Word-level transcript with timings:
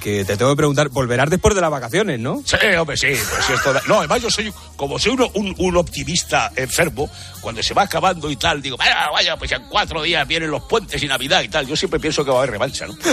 que, 0.00 0.24
te 0.24 0.36
tengo 0.36 0.52
que 0.52 0.56
preguntar, 0.56 0.88
volverás 0.88 1.30
después 1.30 1.54
de 1.54 1.60
las 1.60 1.70
vacaciones, 1.70 2.20
¿no? 2.20 2.42
Sí, 2.44 2.56
hombre, 2.78 2.96
sí. 2.96 3.08
Pues 3.08 3.50
esto 3.50 3.74
no, 3.86 3.98
además 3.98 4.22
yo 4.22 4.30
soy, 4.30 4.52
como 4.76 4.98
soy 4.98 5.12
un, 5.12 5.54
un, 5.58 5.76
optimista 5.76 6.52
enfermo, 6.56 7.10
cuando 7.40 7.62
se 7.62 7.74
va 7.74 7.82
acabando 7.82 8.30
y 8.30 8.36
tal, 8.36 8.62
digo, 8.62 8.76
vaya, 8.76 9.10
vaya, 9.10 9.36
pues 9.36 9.52
en 9.52 9.64
cuatro 9.68 10.02
días 10.02 10.26
vienen 10.26 10.50
los 10.50 10.64
puentes 10.64 11.02
y 11.02 11.06
Navidad 11.06 11.42
y 11.42 11.48
tal. 11.48 11.66
Yo 11.66 11.76
siempre 11.76 12.00
pienso 12.00 12.24
que 12.24 12.30
va 12.30 12.36
a 12.36 12.38
haber 12.40 12.52
revancha, 12.52 12.86
¿no? 12.86 12.94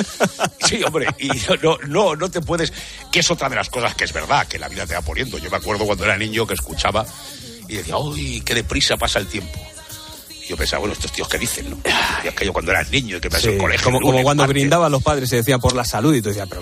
Sí, 0.65 0.81
hombre, 0.83 1.07
y 1.19 1.29
no, 1.61 1.77
no, 1.87 2.15
no 2.15 2.31
te 2.31 2.41
puedes... 2.41 2.71
Que 3.11 3.19
es 3.19 3.31
otra 3.31 3.49
de 3.49 3.55
las 3.55 3.69
cosas 3.69 3.93
que 3.95 4.05
es 4.05 4.13
verdad, 4.13 4.47
que 4.47 4.57
la 4.57 4.69
vida 4.69 4.85
te 4.85 4.93
va 4.93 5.01
poniendo. 5.01 5.37
Yo 5.37 5.49
me 5.49 5.57
acuerdo 5.57 5.85
cuando 5.85 6.05
era 6.05 6.17
niño 6.17 6.47
que 6.47 6.53
escuchaba 6.53 7.05
y 7.67 7.75
decía, 7.75 7.97
uy, 7.97 8.41
qué 8.41 8.55
deprisa 8.55 8.95
pasa 8.95 9.19
el 9.19 9.27
tiempo 9.27 9.70
yo 10.47 10.57
pensaba, 10.57 10.79
bueno, 10.79 10.93
estos 10.93 11.11
tíos 11.11 11.27
que 11.27 11.37
dicen, 11.37 11.69
¿no? 11.69 11.77
Es 12.23 12.33
que 12.33 12.45
yo 12.45 12.53
cuando 12.53 12.71
era 12.71 12.83
niño 12.83 13.17
y 13.17 13.19
que 13.19 13.29
me 13.29 13.39
sí, 13.39 13.49
el 13.49 13.57
colegio. 13.57 13.83
Como, 13.83 13.99
como 13.99 14.21
cuando 14.23 14.45
brindaban 14.47 14.91
los 14.91 15.03
padres 15.03 15.31
y 15.33 15.37
decían 15.37 15.59
por 15.59 15.75
la 15.75 15.83
salud 15.83 16.13
y 16.13 16.21
tú 16.21 16.29
decías, 16.29 16.47
pero 16.49 16.61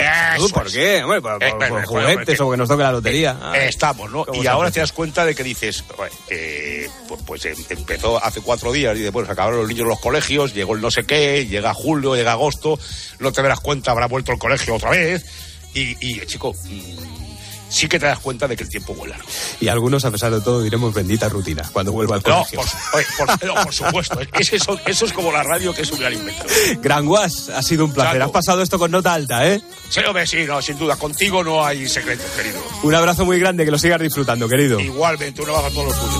¿por 0.54 0.72
qué? 0.72 1.04
Hombre, 1.04 1.22
por, 1.22 1.44
eh, 1.44 1.54
por, 1.70 1.86
juguetes 1.86 2.40
o 2.40 2.46
porque 2.46 2.58
nos 2.58 2.68
toque 2.68 2.84
la 2.84 2.92
lotería. 2.92 3.38
Eh, 3.56 3.68
estamos, 3.70 4.12
¿no? 4.12 4.26
Y 4.34 4.48
ahora 4.48 4.72
te 4.72 4.80
das 4.80 4.92
cuenta 4.92 5.26
de 5.26 5.36
que 5.36 5.44
dices, 5.44 5.84
eh, 6.30 6.90
pues, 7.08 7.22
pues 7.26 7.46
em, 7.46 7.56
empezó 7.70 8.24
hace 8.24 8.42
cuatro 8.42 8.72
días 8.72 8.98
y 8.98 9.02
después 9.02 9.30
acabaron 9.30 9.60
los 9.60 9.68
niños 9.68 9.84
en 9.84 9.90
los 9.90 10.00
colegios, 10.00 10.54
llegó 10.54 10.76
el 10.76 10.82
no 10.82 10.92
sé 10.92 11.06
qué, 11.06 11.46
llega 11.46 11.74
julio, 11.74 12.16
llega 12.16 12.34
agosto, 12.34 12.80
no 13.20 13.32
te 13.32 13.42
verás 13.42 13.60
cuenta, 13.60 13.92
habrá 13.92 14.08
vuelto 14.08 14.32
el 14.32 14.40
colegio 14.40 14.76
otra 14.76 14.92
vez. 14.92 15.26
Y, 15.74 15.96
y 16.00 16.26
chico, 16.26 16.54
mm, 16.54 17.19
sí 17.70 17.88
que 17.88 18.00
te 18.00 18.06
das 18.06 18.20
cuenta 18.20 18.48
de 18.48 18.56
que 18.56 18.64
el 18.64 18.70
tiempo 18.70 18.94
vuela. 18.94 19.18
Y 19.60 19.68
algunos, 19.68 20.04
a 20.06 20.12
pesar 20.12 20.34
de 20.34 20.42
todo, 20.42 20.62
diremos 20.62 20.94
bendita 20.94 21.30
rutina 21.30 21.64
cuando 21.72 21.92
vuelva 21.92 22.16
al 22.16 22.24
colegio. 22.24 22.62
No, 22.62 22.68
por, 23.18 23.64
por, 23.64 23.74
supuesto. 23.74 24.20
eso, 24.52 24.80
eso, 24.86 25.06
es 25.06 25.14
como 25.14 25.32
la 25.32 25.44
radio, 25.44 25.74
que 25.74 25.84
es 25.84 25.92
un 25.92 26.00
gran 26.00 26.14
invento. 26.14 26.46
Gran 26.82 27.06
Guas, 27.06 27.50
ha 27.50 27.62
sido 27.62 27.86
un 27.86 27.94
placer. 27.94 28.22
Has 28.22 28.32
pasado 28.32 28.62
esto 28.62 28.78
con 28.78 28.92
nota 28.92 29.14
alta, 29.14 29.48
¿eh? 29.48 29.62
Sí, 29.90 30.02
hombre, 30.06 30.28
sí, 30.28 30.46
no, 30.46 30.62
sin 30.62 30.78
duda. 30.78 30.96
Contigo 30.96 31.44
no 31.44 31.64
hay 31.66 31.88
secreto, 31.88 32.24
querido. 32.36 32.60
Un 32.84 32.96
abrazo 32.96 33.26
muy 33.26 33.40
grande, 33.40 33.66
que 33.66 33.72
lo 33.72 33.80
sigas 33.80 34.02
disfrutando, 34.02 34.48
querido. 34.48 34.80
Igualmente, 34.80 35.42
un 35.42 35.50
abrazo 35.50 35.68
a 35.68 35.72
todos 35.72 35.86
los 35.88 36.00
tuyos. 36.00 36.20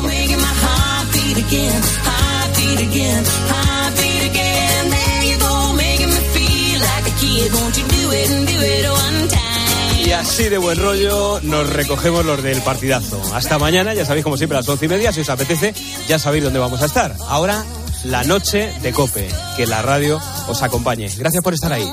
Y 10.10 10.12
así 10.12 10.50
de 10.50 10.58
buen 10.58 10.80
rollo 10.80 11.40
nos 11.44 11.70
recogemos 11.70 12.26
los 12.26 12.42
del 12.42 12.64
partidazo. 12.64 13.22
Hasta 13.32 13.60
mañana, 13.60 13.94
ya 13.94 14.06
sabéis 14.06 14.24
como 14.24 14.38
siempre 14.38 14.58
a 14.58 14.62
las 14.62 14.68
once 14.68 14.86
y 14.86 14.88
media, 14.88 15.14
si 15.14 15.22
os 15.22 15.30
apetece, 15.30 15.72
ya 16.08 16.18
sabéis 16.18 16.46
dónde 16.46 16.58
vamos 16.58 16.82
a 16.82 16.88
estar. 16.88 17.16
Ahora, 17.28 17.64
la 18.06 18.24
noche 18.24 18.74
de 18.82 18.92
Cope, 18.92 19.30
que 19.56 19.68
la 19.68 19.84
radio 19.84 20.20
os 20.48 20.64
acompañe. 20.64 21.12
Gracias 21.16 21.44
por 21.44 21.54
estar 21.54 21.72
ahí. 21.72 21.88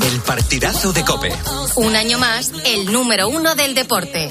El 0.00 0.20
partidazo 0.20 0.92
de 0.92 1.04
Cope. 1.04 1.32
Un 1.74 1.96
año 1.96 2.16
más, 2.20 2.52
el 2.64 2.92
número 2.92 3.28
uno 3.28 3.56
del 3.56 3.74
deporte. 3.74 4.30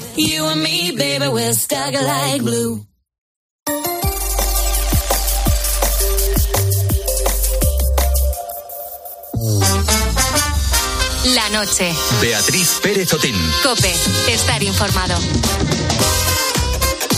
La 11.24 11.48
noche. 11.50 11.94
Beatriz 12.20 12.80
Pérez 12.82 13.12
Otín. 13.14 13.36
Cope, 13.62 13.94
estar 14.28 14.60
informado. 14.60 15.14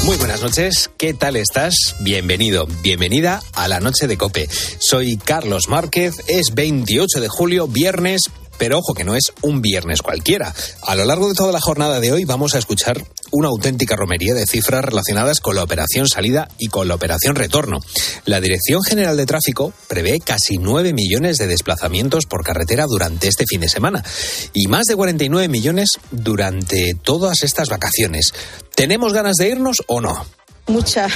Muy 0.05 0.17
buenas 0.19 0.43
noches, 0.43 0.91
¿qué 0.99 1.15
tal 1.15 1.37
estás? 1.37 1.97
Bienvenido, 2.01 2.67
bienvenida 2.83 3.41
a 3.55 3.67
la 3.67 3.81
noche 3.81 4.07
de 4.07 4.19
Cope. 4.19 4.47
Soy 4.79 5.17
Carlos 5.17 5.69
Márquez, 5.69 6.17
es 6.27 6.55
28 6.55 7.23
de 7.23 7.29
julio, 7.29 7.67
viernes, 7.67 8.25
pero 8.59 8.79
ojo 8.79 8.95
que 8.95 9.05
no 9.05 9.15
es 9.15 9.33
un 9.43 9.61
viernes 9.61 10.03
cualquiera. 10.03 10.55
A 10.83 10.95
lo 10.95 11.05
largo 11.05 11.29
de 11.29 11.35
toda 11.35 11.53
la 11.53 11.61
jornada 11.61 12.01
de 12.01 12.13
hoy 12.13 12.25
vamos 12.25 12.55
a 12.55 12.59
escuchar 12.59 13.05
una 13.31 13.49
auténtica 13.49 13.97
romería 13.97 14.35
de 14.35 14.47
cifras 14.47 14.85
relacionadas 14.85 15.41
con 15.41 15.57
la 15.57 15.65
operación 15.65 16.09
salida 16.09 16.49
y 16.59 16.69
con 16.69 16.89
la 16.89 16.95
operación 16.95 17.35
retorno. 17.35 17.81
La 18.25 18.41
Dirección 18.41 18.83
General 18.83 19.17
de 19.17 19.27
Tráfico 19.27 19.73
prevé 19.89 20.21
casi 20.21 20.59
9 20.59 20.93
millones 20.93 21.39
de 21.39 21.47
desplazamientos 21.47 22.27
por 22.27 22.45
carretera 22.45 22.87
durante 22.87 23.29
este 23.29 23.45
fin 23.49 23.61
de 23.61 23.69
semana 23.69 24.05
y 24.53 24.69
más 24.69 24.87
de 24.87 24.97
49 24.97 25.49
millones 25.49 25.99
durante 26.11 26.95
todas 26.95 27.43
estas 27.43 27.69
vacaciones. 27.69 28.33
¿Tenemos 28.75 29.13
ganas 29.13 29.37
de 29.37 29.49
irnos 29.49 29.79
o 29.87 30.01
no? 30.01 30.25
Muchas, 30.67 31.13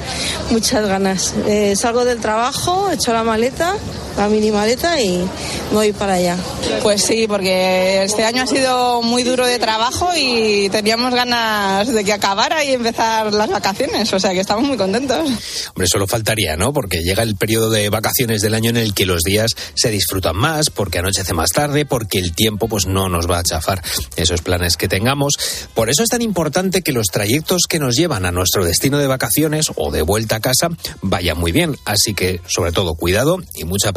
muchas 0.50 0.86
ganas. 0.86 1.34
Eh, 1.46 1.74
salgo 1.74 2.04
del 2.04 2.20
trabajo, 2.20 2.90
echo 2.90 3.14
la 3.14 3.24
maleta, 3.24 3.74
la 4.18 4.28
mini 4.28 4.50
maleta 4.50 5.00
y 5.00 5.24
voy 5.72 5.92
para 5.92 6.14
allá. 6.14 6.36
Pues 6.82 7.02
sí, 7.02 7.26
porque 7.26 8.02
este 8.02 8.24
año 8.24 8.42
ha 8.42 8.46
sido 8.46 9.00
muy 9.00 9.22
duro 9.22 9.46
de 9.46 9.58
trabajo 9.58 10.10
y 10.14 10.68
teníamos 10.68 11.14
ganas 11.14 11.88
de 11.88 12.04
que 12.04 12.12
acabara 12.12 12.62
y 12.62 12.74
empezar 12.74 13.32
las 13.32 13.48
vacaciones, 13.48 14.12
o 14.12 14.20
sea 14.20 14.32
que 14.32 14.40
estamos 14.40 14.64
muy 14.64 14.76
contentos. 14.76 15.30
Hombre, 15.68 15.86
solo 15.86 16.06
faltaría, 16.06 16.58
¿no? 16.58 16.74
Porque 16.74 17.00
llega 17.00 17.22
el 17.22 17.36
periodo 17.36 17.70
de 17.70 17.88
vacaciones 17.88 18.42
del 18.42 18.52
año 18.52 18.68
en 18.68 18.76
el 18.76 18.92
que 18.92 19.06
los 19.06 19.22
días 19.22 19.56
se 19.74 19.90
disfrutan 19.90 20.36
más, 20.36 20.68
porque 20.68 20.98
anochece 20.98 21.32
más 21.32 21.52
tarde, 21.52 21.86
porque 21.86 22.18
el 22.18 22.34
tiempo 22.34 22.68
pues 22.68 22.84
no 22.84 23.08
nos 23.08 23.30
va 23.30 23.38
a 23.38 23.44
chafar 23.44 23.82
esos 24.16 24.42
planes 24.42 24.76
que 24.76 24.88
tengamos. 24.88 25.38
Por 25.72 25.88
eso 25.88 26.02
es 26.02 26.10
tan 26.10 26.20
importante 26.20 26.82
que 26.82 26.92
los 26.92 27.06
trayectos 27.06 27.62
que 27.66 27.78
nos 27.78 27.96
llevan 27.96 28.26
a 28.26 28.32
nuestro 28.32 28.62
destino 28.62 28.89
de 28.98 29.06
vacaciones 29.06 29.70
o 29.76 29.90
de 29.90 30.02
vuelta 30.02 30.36
a 30.36 30.40
casa 30.40 30.68
vaya 31.02 31.34
muy 31.34 31.52
bien. 31.52 31.76
Así 31.84 32.14
que, 32.14 32.40
sobre 32.46 32.72
todo, 32.72 32.94
cuidado 32.94 33.38
y 33.54 33.64
mucha, 33.64 33.92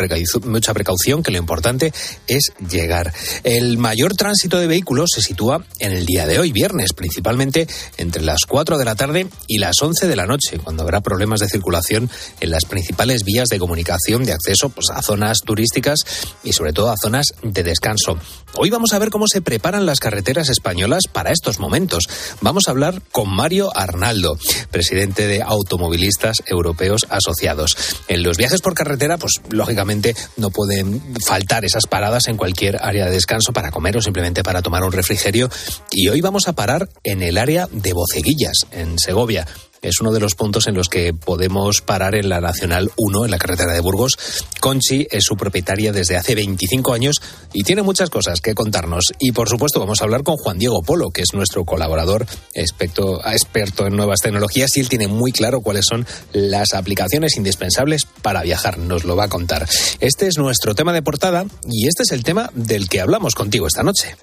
mucha 0.45 0.73
precaución, 0.73 1.23
que 1.23 1.31
lo 1.31 1.37
importante 1.37 1.93
es 2.27 2.51
llegar. 2.69 3.13
El 3.43 3.77
mayor 3.77 4.15
tránsito 4.15 4.59
de 4.59 4.67
vehículos 4.67 5.11
se 5.13 5.21
sitúa 5.21 5.65
en 5.79 5.91
el 5.91 6.05
día 6.05 6.25
de 6.25 6.39
hoy, 6.39 6.51
viernes, 6.51 6.93
principalmente 6.93 7.67
entre 7.97 8.21
las 8.21 8.41
4 8.47 8.77
de 8.77 8.85
la 8.85 8.95
tarde 8.95 9.27
y 9.47 9.59
las 9.59 9.81
11 9.81 10.07
de 10.07 10.15
la 10.15 10.25
noche, 10.25 10.59
cuando 10.59 10.83
habrá 10.83 11.01
problemas 11.01 11.39
de 11.39 11.49
circulación 11.49 12.09
en 12.39 12.51
las 12.51 12.65
principales 12.65 13.23
vías 13.23 13.47
de 13.49 13.59
comunicación 13.59 14.23
de 14.23 14.33
acceso 14.33 14.69
pues, 14.69 14.87
a 14.93 15.01
zonas 15.01 15.39
turísticas 15.45 15.99
y 16.43 16.53
sobre 16.53 16.73
todo 16.73 16.89
a 16.89 16.97
zonas 16.97 17.27
de 17.41 17.63
descanso. 17.63 18.17
Hoy 18.55 18.69
vamos 18.69 18.93
a 18.93 18.99
ver 18.99 19.09
cómo 19.09 19.27
se 19.27 19.41
preparan 19.41 19.85
las 19.85 19.99
carreteras 19.99 20.49
españolas 20.49 21.03
para 21.11 21.31
estos 21.31 21.59
momentos. 21.59 22.03
Vamos 22.41 22.67
a 22.67 22.71
hablar 22.71 23.01
con 23.11 23.29
Mario 23.29 23.75
Arnaldo, 23.75 24.37
presidente 24.83 25.27
de 25.27 25.41
Automovilistas 25.41 26.43
Europeos 26.45 27.07
Asociados. 27.09 27.77
En 28.09 28.21
los 28.21 28.35
viajes 28.35 28.59
por 28.59 28.73
carretera, 28.73 29.17
pues 29.17 29.35
lógicamente 29.49 30.13
no 30.35 30.49
pueden 30.49 31.01
faltar 31.25 31.63
esas 31.63 31.87
paradas 31.87 32.27
en 32.27 32.35
cualquier 32.35 32.83
área 32.83 33.05
de 33.05 33.11
descanso 33.11 33.53
para 33.53 33.71
comer 33.71 33.95
o 33.95 34.01
simplemente 34.01 34.43
para 34.43 34.61
tomar 34.61 34.83
un 34.83 34.91
refrigerio. 34.91 35.49
Y 35.89 36.09
hoy 36.09 36.19
vamos 36.19 36.49
a 36.49 36.53
parar 36.53 36.89
en 37.05 37.21
el 37.21 37.37
área 37.37 37.69
de 37.71 37.93
Boceguillas, 37.93 38.65
en 38.71 38.99
Segovia 38.99 39.47
es 39.83 39.99
uno 39.99 40.11
de 40.11 40.19
los 40.19 40.33
puntos 40.33 40.67
en 40.67 40.73
los 40.73 40.89
que 40.89 41.13
podemos 41.13 41.81
parar 41.81 42.15
en 42.15 42.29
la 42.29 42.41
Nacional 42.41 42.89
1, 42.97 43.25
en 43.25 43.31
la 43.31 43.37
carretera 43.37 43.73
de 43.73 43.81
Burgos. 43.81 44.17
Conchi 44.59 45.05
es 45.11 45.25
su 45.25 45.35
propietaria 45.35 45.91
desde 45.91 46.17
hace 46.17 46.33
25 46.33 46.93
años 46.93 47.21
y 47.51 47.63
tiene 47.63 47.83
muchas 47.83 48.09
cosas 48.09 48.41
que 48.41 48.55
contarnos. 48.55 49.13
Y 49.19 49.33
por 49.33 49.49
supuesto 49.49 49.79
vamos 49.79 50.01
a 50.01 50.05
hablar 50.05 50.23
con 50.23 50.37
Juan 50.37 50.57
Diego 50.57 50.81
Polo, 50.81 51.11
que 51.11 51.21
es 51.21 51.33
nuestro 51.33 51.65
colaborador 51.65 52.25
experto, 52.53 53.21
experto 53.27 53.85
en 53.85 53.95
nuevas 53.95 54.21
tecnologías 54.21 54.75
y 54.77 54.79
él 54.79 54.89
tiene 54.89 55.07
muy 55.07 55.31
claro 55.31 55.61
cuáles 55.61 55.85
son 55.85 56.07
las 56.31 56.73
aplicaciones 56.73 57.35
indispensables 57.35 58.05
para 58.21 58.41
viajar. 58.41 58.77
Nos 58.77 59.03
lo 59.03 59.15
va 59.15 59.25
a 59.25 59.29
contar. 59.29 59.67
Este 59.99 60.27
es 60.27 60.37
nuestro 60.37 60.75
tema 60.75 60.93
de 60.93 61.01
portada 61.01 61.45
y 61.69 61.87
este 61.87 62.03
es 62.03 62.11
el 62.11 62.23
tema 62.23 62.49
del 62.55 62.87
que 62.87 63.01
hablamos 63.01 63.35
contigo 63.35 63.67
esta 63.67 63.83
noche. 63.83 64.15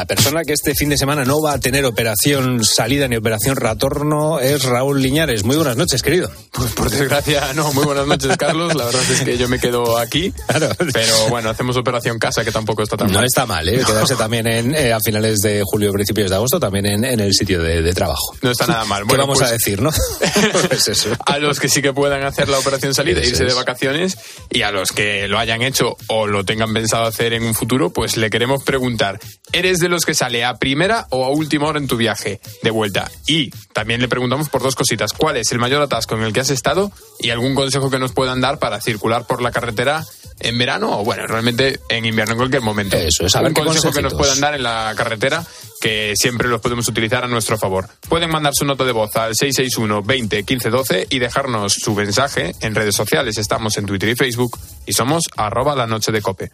La 0.00 0.06
persona 0.06 0.44
que 0.44 0.54
este 0.54 0.74
fin 0.74 0.88
de 0.88 0.96
semana 0.96 1.26
no 1.26 1.42
va 1.42 1.52
a 1.52 1.60
tener 1.60 1.84
operación 1.84 2.64
salida 2.64 3.06
ni 3.06 3.16
operación 3.16 3.54
retorno 3.54 4.40
es 4.40 4.62
Raúl 4.62 5.02
Liñares. 5.02 5.44
Muy 5.44 5.56
buenas 5.56 5.76
noches, 5.76 6.02
querido. 6.02 6.30
Pues 6.52 6.72
por 6.72 6.88
desgracia, 6.88 7.52
no. 7.52 7.70
Muy 7.74 7.84
buenas 7.84 8.06
noches, 8.06 8.34
Carlos. 8.38 8.74
La 8.74 8.86
verdad 8.86 9.02
es 9.10 9.20
que 9.20 9.36
yo 9.36 9.46
me 9.46 9.58
quedo 9.58 9.98
aquí. 9.98 10.32
Claro. 10.46 10.70
Pero 10.90 11.28
bueno, 11.28 11.50
hacemos 11.50 11.76
operación 11.76 12.18
casa, 12.18 12.42
que 12.44 12.50
tampoco 12.50 12.82
está 12.82 12.96
tan 12.96 13.08
no 13.08 13.12
mal. 13.12 13.20
No 13.20 13.26
está 13.26 13.44
mal, 13.44 13.68
¿eh? 13.68 13.82
Quedarse 13.84 14.16
también 14.16 14.46
en, 14.46 14.74
eh, 14.74 14.90
a 14.94 15.00
finales 15.00 15.40
de 15.40 15.62
julio, 15.66 15.92
principios 15.92 16.30
de 16.30 16.36
agosto, 16.36 16.58
también 16.58 16.86
en, 16.86 17.04
en 17.04 17.20
el 17.20 17.34
sitio 17.34 17.62
de, 17.62 17.92
trabajo. 17.92 18.34
No 18.40 18.52
está 18.52 18.66
nada 18.66 18.86
mal. 18.86 19.06
¿Qué 19.06 19.18
vamos 19.18 19.36
pues 19.36 19.50
a 19.50 19.52
decir, 19.52 19.82
no? 19.82 19.90
pues 20.68 20.88
eso. 20.88 21.10
A 21.26 21.36
los 21.36 21.60
que 21.60 21.68
sí 21.68 21.82
que 21.82 21.92
puedan 21.92 22.22
hacer 22.22 22.48
la 22.48 22.58
operación 22.58 22.94
salida 22.94 23.20
e 23.20 23.28
irse 23.28 23.44
de 23.44 23.52
vacaciones 23.52 24.16
y 24.48 24.62
a 24.62 24.70
los 24.70 24.92
que 24.92 25.28
lo 25.28 25.38
hayan 25.38 25.60
hecho 25.60 25.98
o 26.06 26.26
lo 26.26 26.42
tengan 26.42 26.72
pensado 26.72 27.04
hacer 27.04 27.34
en 27.34 27.42
un 27.42 27.52
futuro, 27.52 27.90
pues 27.90 28.16
le 28.16 28.30
queremos 28.30 28.64
preguntar, 28.64 29.20
¿eres 29.52 29.78
de 29.78 29.88
los 29.88 30.04
que 30.04 30.14
sale 30.14 30.44
a 30.44 30.58
primera 30.58 31.06
o 31.10 31.24
a 31.24 31.30
última 31.30 31.66
hora 31.66 31.78
en 31.78 31.86
tu 31.86 31.96
viaje 31.96 32.40
de 32.62 32.70
vuelta? 32.70 33.10
Y 33.26 33.50
también 33.72 34.00
le 34.00 34.08
preguntamos 34.08 34.48
por 34.48 34.62
dos 34.62 34.74
cositas. 34.74 35.12
¿Cuál 35.12 35.36
es 35.36 35.50
el 35.52 35.58
mayor 35.58 35.82
atasco 35.82 36.16
en 36.16 36.22
el 36.22 36.32
que 36.32 36.40
has 36.40 36.50
estado? 36.50 36.92
Y 37.18 37.30
algún 37.30 37.54
consejo 37.54 37.90
que 37.90 37.98
nos 37.98 38.12
puedan 38.12 38.40
dar 38.40 38.58
para 38.58 38.80
circular 38.80 39.26
por 39.26 39.42
la 39.42 39.50
carretera 39.50 40.04
en 40.40 40.58
verano 40.58 40.98
o, 40.98 41.04
bueno, 41.04 41.26
realmente 41.26 41.80
en 41.88 42.04
invierno, 42.04 42.32
en 42.32 42.38
cualquier 42.38 42.62
momento. 42.62 42.96
Eso 42.96 43.26
es, 43.26 43.34
Un 43.34 43.52
consejo 43.52 43.92
que 43.92 44.02
nos 44.02 44.14
puedan 44.14 44.40
dar 44.40 44.54
en 44.54 44.62
la 44.62 44.92
carretera, 44.96 45.44
que 45.80 46.14
siempre 46.16 46.48
los 46.48 46.60
podemos 46.60 46.88
utilizar 46.88 47.24
a 47.24 47.28
nuestro 47.28 47.58
favor. 47.58 47.88
Pueden 48.08 48.30
mandar 48.30 48.52
su 48.54 48.64
nota 48.64 48.84
de 48.84 48.92
voz 48.92 49.14
al 49.16 49.34
661 49.34 50.02
20 50.02 50.42
15 50.44 50.70
12 50.70 51.06
y 51.10 51.18
dejarnos 51.18 51.74
su 51.74 51.94
mensaje 51.94 52.54
en 52.60 52.74
redes 52.74 52.94
sociales. 52.94 53.38
Estamos 53.38 53.76
en 53.76 53.86
Twitter 53.86 54.08
y 54.08 54.16
Facebook 54.16 54.58
y 54.86 54.92
somos 54.92 55.24
arroba 55.36 55.76
la 55.76 55.86
noche 55.86 56.12
de 56.12 56.22
cope. 56.22 56.50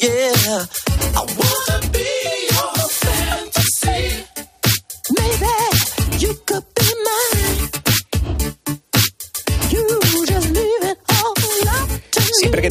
Yeah, 0.00 0.64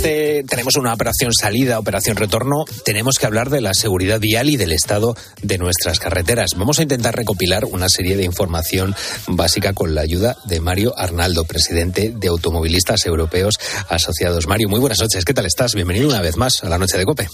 Tenemos 0.09 0.75
una 0.75 0.91
operación 0.91 1.31
salida, 1.33 1.77
operación 1.77 2.17
retorno, 2.17 2.65
tenemos 2.83 3.19
que 3.19 3.27
hablar 3.27 3.51
de 3.51 3.61
la 3.61 3.75
seguridad 3.75 4.19
vial 4.19 4.49
y 4.49 4.57
del 4.57 4.71
estado 4.71 5.15
de 5.43 5.59
nuestras 5.59 5.99
carreteras. 5.99 6.51
Vamos 6.57 6.79
a 6.79 6.81
intentar 6.81 7.15
recopilar 7.15 7.65
una 7.65 7.89
serie 7.89 8.17
de 8.17 8.23
información 8.23 8.95
básica 9.27 9.73
con 9.73 9.93
la 9.93 10.01
ayuda 10.01 10.35
de 10.45 10.61
Mario 10.61 10.97
Arnaldo, 10.97 11.43
presidente 11.43 12.11
de 12.15 12.27
Automovilistas 12.27 13.05
Europeos 13.05 13.59
Asociados. 13.87 14.47
Mario, 14.47 14.67
muy 14.67 14.79
buenas 14.79 14.99
noches. 14.99 15.23
¿Qué 15.25 15.35
tal 15.35 15.45
estás? 15.45 15.75
Bienvenido 15.75 16.07
una 16.07 16.21
vez 16.21 16.37
más 16.37 16.63
a 16.63 16.69
la 16.69 16.79
noche 16.79 16.97
de 16.97 17.05
Cope. 17.05 17.27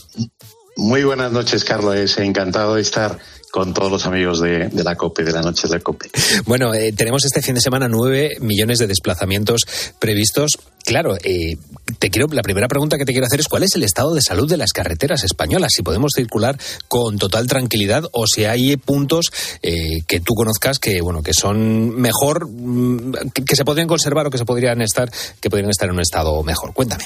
Muy 0.75 1.05
buenas 1.05 1.31
noches, 1.31 1.63
Carlos. 1.63 2.17
Encantado 2.17 2.75
de 2.75 2.81
estar 2.81 3.17
con 3.55 3.73
todos 3.73 3.89
los 3.89 4.05
amigos 4.05 4.41
de, 4.41 4.67
de 4.67 4.83
la 4.83 4.97
COPE, 4.97 5.23
de 5.23 5.31
la 5.31 5.41
noche 5.41 5.69
de 5.69 5.75
la 5.75 5.79
COPE. 5.79 6.09
Bueno, 6.45 6.73
eh, 6.73 6.91
tenemos 6.91 7.23
este 7.23 7.41
fin 7.41 7.55
de 7.55 7.61
semana 7.61 7.87
nueve 7.87 8.35
millones 8.41 8.79
de 8.79 8.87
desplazamientos 8.87 9.61
previstos. 9.97 10.59
Claro, 10.83 11.15
eh, 11.23 11.55
te 11.97 12.09
quiero, 12.09 12.27
la 12.33 12.41
primera 12.41 12.67
pregunta 12.67 12.97
que 12.97 13.05
te 13.05 13.13
quiero 13.13 13.27
hacer 13.27 13.39
es 13.39 13.47
cuál 13.47 13.63
es 13.63 13.73
el 13.75 13.83
estado 13.83 14.13
de 14.13 14.21
salud 14.21 14.49
de 14.49 14.57
las 14.57 14.73
carreteras 14.73 15.23
españolas, 15.23 15.71
si 15.73 15.83
podemos 15.83 16.11
circular 16.13 16.59
con 16.89 17.17
total 17.17 17.47
tranquilidad 17.47 18.03
o 18.11 18.27
si 18.27 18.43
hay 18.43 18.75
puntos 18.75 19.27
eh, 19.61 20.01
que 20.05 20.19
tú 20.19 20.33
conozcas 20.33 20.77
que 20.77 20.99
bueno 20.99 21.23
que 21.23 21.33
son 21.33 21.95
mejor, 21.95 22.49
mm, 22.49 23.29
que, 23.33 23.45
que 23.45 23.55
se 23.55 23.63
podrían 23.63 23.87
conservar 23.87 24.27
o 24.27 24.31
que 24.31 24.37
se 24.37 24.43
podrían 24.43 24.81
estar, 24.81 25.09
que 25.39 25.49
podrían 25.49 25.69
estar 25.69 25.87
en 25.87 25.95
un 25.95 26.01
estado 26.01 26.43
mejor. 26.43 26.73
Cuéntame. 26.73 27.05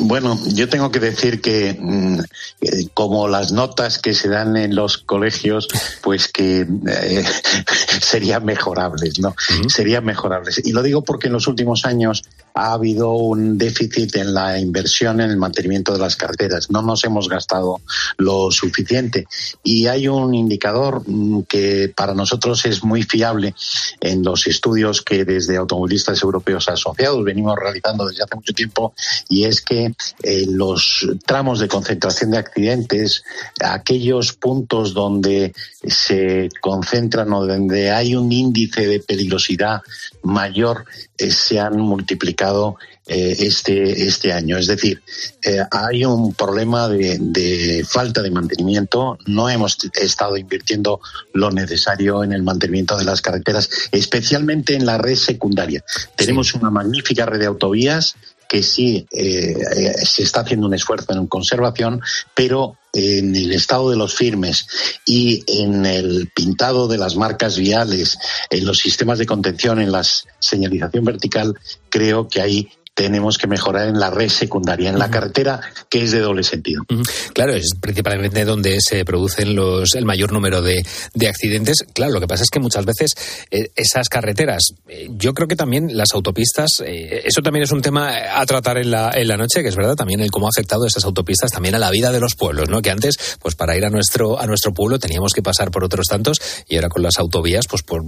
Bueno, 0.00 0.38
yo 0.54 0.68
tengo 0.68 0.90
que 0.90 1.00
decir 1.00 1.40
que 1.40 1.76
mm, 1.78 2.20
eh, 2.60 2.88
como 2.94 3.28
las 3.28 3.52
notas 3.52 3.98
que 3.98 4.14
se 4.14 4.28
dan 4.28 4.56
en 4.56 4.74
los 4.74 4.98
colegios, 4.98 5.68
pues 6.02 6.28
que 6.28 6.66
eh, 6.88 7.24
serían 8.00 8.44
mejorables, 8.44 9.18
¿no? 9.20 9.34
Serían 9.68 10.04
mejorables. 10.04 10.62
Y 10.64 10.72
lo 10.72 10.82
digo 10.82 11.02
porque 11.02 11.28
en 11.28 11.34
los 11.34 11.46
últimos 11.46 11.84
años 11.84 12.24
ha 12.56 12.72
habido 12.72 13.12
un 13.12 13.58
déficit 13.58 14.16
en 14.16 14.32
la 14.32 14.58
inversión 14.58 15.20
en 15.20 15.30
el 15.30 15.36
mantenimiento 15.36 15.92
de 15.92 15.98
las 15.98 16.16
carreteras. 16.16 16.70
No 16.70 16.80
nos 16.80 17.04
hemos 17.04 17.28
gastado 17.28 17.82
lo 18.16 18.50
suficiente. 18.50 19.26
Y 19.62 19.86
hay 19.88 20.08
un 20.08 20.34
indicador 20.34 21.02
mm, 21.06 21.42
que 21.42 21.92
para 21.94 22.14
nosotros 22.14 22.64
es 22.64 22.82
muy 22.82 23.02
fiable 23.02 23.54
en 24.00 24.22
los 24.24 24.46
estudios 24.46 25.02
que 25.02 25.26
desde 25.26 25.58
automovilistas 25.58 26.22
europeos 26.22 26.66
asociados 26.70 27.22
venimos 27.22 27.56
realizando 27.60 28.06
desde 28.06 28.22
hace 28.22 28.36
mucho 28.36 28.54
tiempo 28.54 28.94
y 29.28 29.44
es 29.44 29.60
que 29.60 29.94
eh, 30.22 30.46
los 30.48 31.06
tramos 31.26 31.60
de 31.60 31.68
concentración 31.68 32.30
de 32.30 32.38
accidentes, 32.38 33.22
aquellos 33.60 34.32
puntos 34.32 34.94
donde 34.94 35.52
se 35.86 36.48
concentran 36.62 37.30
o 37.34 37.44
donde 37.44 37.90
hay 37.90 38.14
un 38.14 38.32
índice 38.32 38.86
de 38.86 39.00
peligrosidad 39.00 39.82
mayor, 40.22 40.86
eh, 41.18 41.30
se 41.30 41.60
han 41.60 41.78
multiplicado 41.78 42.45
eh, 43.06 43.36
este, 43.40 44.06
este 44.06 44.32
año. 44.32 44.58
Es 44.58 44.66
decir, 44.66 45.00
eh, 45.42 45.60
hay 45.70 46.04
un 46.04 46.34
problema 46.34 46.88
de, 46.88 47.18
de 47.20 47.84
falta 47.88 48.22
de 48.22 48.30
mantenimiento. 48.30 49.18
No 49.26 49.48
hemos 49.48 49.78
estado 49.94 50.36
invirtiendo 50.36 51.00
lo 51.32 51.50
necesario 51.50 52.24
en 52.24 52.32
el 52.32 52.42
mantenimiento 52.42 52.96
de 52.96 53.04
las 53.04 53.22
carreteras, 53.22 53.70
especialmente 53.92 54.74
en 54.74 54.86
la 54.86 54.98
red 54.98 55.16
secundaria. 55.16 55.84
Tenemos 56.16 56.54
una 56.54 56.70
magnífica 56.70 57.26
red 57.26 57.40
de 57.40 57.46
autovías 57.46 58.16
que 58.48 58.62
sí 58.62 59.06
eh, 59.10 59.54
se 60.04 60.22
está 60.22 60.40
haciendo 60.40 60.66
un 60.66 60.74
esfuerzo 60.74 61.12
en 61.12 61.26
conservación, 61.26 62.00
pero 62.34 62.76
en 62.96 63.36
el 63.36 63.52
estado 63.52 63.90
de 63.90 63.96
los 63.96 64.14
firmes 64.14 64.66
y 65.04 65.44
en 65.46 65.84
el 65.84 66.30
pintado 66.34 66.88
de 66.88 66.96
las 66.96 67.14
marcas 67.14 67.58
viales, 67.58 68.18
en 68.48 68.64
los 68.64 68.78
sistemas 68.78 69.18
de 69.18 69.26
contención, 69.26 69.80
en 69.80 69.92
la 69.92 70.02
señalización 70.38 71.04
vertical, 71.04 71.54
creo 71.90 72.26
que 72.28 72.40
ahí 72.40 72.68
tenemos 72.96 73.36
que 73.36 73.46
mejorar 73.46 73.88
en 73.88 74.00
la 74.00 74.10
red 74.10 74.30
secundaria, 74.30 74.88
en 74.88 74.98
la 74.98 75.10
carretera 75.10 75.60
que 75.90 76.02
es 76.02 76.12
de 76.12 76.20
doble 76.20 76.42
sentido. 76.42 76.82
Claro, 77.34 77.52
es 77.52 77.74
principalmente 77.78 78.46
donde 78.46 78.78
se 78.80 79.04
producen 79.04 79.54
los, 79.54 79.94
el 79.94 80.06
mayor 80.06 80.32
número 80.32 80.62
de, 80.62 80.82
de 81.12 81.28
accidentes. 81.28 81.84
Claro, 81.92 82.14
lo 82.14 82.20
que 82.20 82.26
pasa 82.26 82.44
es 82.44 82.48
que 82.48 82.58
muchas 82.58 82.86
veces 82.86 83.10
eh, 83.50 83.68
esas 83.76 84.08
carreteras, 84.08 84.72
eh, 84.88 85.08
yo 85.10 85.34
creo 85.34 85.46
que 85.46 85.56
también 85.56 85.94
las 85.94 86.14
autopistas, 86.14 86.82
eh, 86.86 87.20
eso 87.26 87.42
también 87.42 87.64
es 87.64 87.70
un 87.70 87.82
tema 87.82 88.14
a 88.34 88.46
tratar 88.46 88.78
en 88.78 88.90
la, 88.90 89.10
en 89.14 89.28
la 89.28 89.36
noche, 89.36 89.62
que 89.62 89.68
es 89.68 89.76
verdad, 89.76 89.94
también 89.94 90.20
el 90.20 90.30
cómo 90.30 90.46
ha 90.46 90.50
afectado 90.56 90.86
esas 90.86 91.04
autopistas 91.04 91.50
también 91.50 91.74
a 91.74 91.78
la 91.78 91.90
vida 91.90 92.12
de 92.12 92.20
los 92.20 92.34
pueblos, 92.34 92.70
¿no? 92.70 92.80
Que 92.80 92.90
antes, 92.90 93.16
pues 93.42 93.54
para 93.56 93.76
ir 93.76 93.84
a 93.84 93.90
nuestro, 93.90 94.40
a 94.40 94.46
nuestro 94.46 94.72
pueblo 94.72 94.98
teníamos 94.98 95.34
que 95.34 95.42
pasar 95.42 95.70
por 95.70 95.84
otros 95.84 96.06
tantos 96.06 96.40
y 96.66 96.76
ahora 96.76 96.88
con 96.88 97.02
las 97.02 97.18
autovías, 97.18 97.66
pues 97.68 97.82
por, 97.82 98.02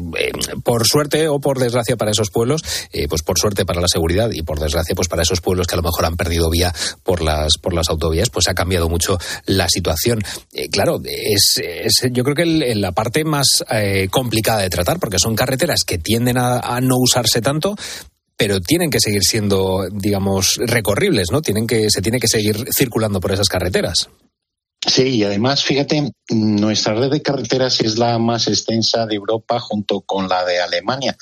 por 0.64 0.86
suerte 0.86 1.28
o 1.28 1.40
por 1.40 1.58
desgracia 1.58 1.98
para 1.98 2.12
esos 2.12 2.30
pueblos, 2.30 2.62
pues 3.10 3.22
por 3.22 3.38
suerte 3.38 3.66
para 3.66 3.82
la 3.82 3.88
seguridad 3.88 4.30
y 4.32 4.40
por 4.40 4.58
desgracia 4.58 4.77
pues 4.94 5.08
para 5.08 5.22
esos 5.22 5.40
pueblos 5.40 5.66
que 5.66 5.74
a 5.74 5.76
lo 5.76 5.82
mejor 5.82 6.04
han 6.04 6.16
perdido 6.16 6.50
vía 6.50 6.72
por 7.02 7.22
las, 7.22 7.58
por 7.60 7.74
las 7.74 7.88
autovías, 7.88 8.30
pues 8.30 8.48
ha 8.48 8.54
cambiado 8.54 8.88
mucho 8.88 9.18
la 9.46 9.68
situación. 9.68 10.20
Eh, 10.52 10.68
claro, 10.68 11.00
es, 11.04 11.60
yo 12.10 12.24
creo 12.24 12.34
que 12.34 12.74
la 12.74 12.92
parte 12.92 13.24
más 13.24 13.64
eh, 13.70 14.08
complicada 14.10 14.62
de 14.62 14.70
tratar, 14.70 14.98
porque 14.98 15.18
son 15.18 15.36
carreteras 15.36 15.80
que 15.86 15.98
tienden 15.98 16.38
a, 16.38 16.58
a 16.58 16.80
no 16.80 16.96
usarse 16.98 17.40
tanto, 17.40 17.76
pero 18.36 18.60
tienen 18.60 18.90
que 18.90 19.00
seguir 19.00 19.22
siendo, 19.22 19.88
digamos, 19.90 20.58
recorribles, 20.58 21.32
¿no? 21.32 21.42
Tienen 21.42 21.66
que, 21.66 21.90
se 21.90 22.00
tiene 22.00 22.20
que 22.20 22.28
seguir 22.28 22.68
circulando 22.72 23.20
por 23.20 23.32
esas 23.32 23.48
carreteras. 23.48 24.08
Sí, 24.88 25.16
y 25.16 25.24
además, 25.24 25.62
fíjate, 25.62 26.12
nuestra 26.30 26.94
red 26.94 27.10
de 27.10 27.20
carreteras 27.20 27.78
es 27.82 27.98
la 27.98 28.18
más 28.18 28.48
extensa 28.48 29.04
de 29.04 29.16
Europa 29.16 29.60
junto 29.60 30.00
con 30.00 30.28
la 30.28 30.46
de 30.46 30.60
Alemania. 30.60 31.14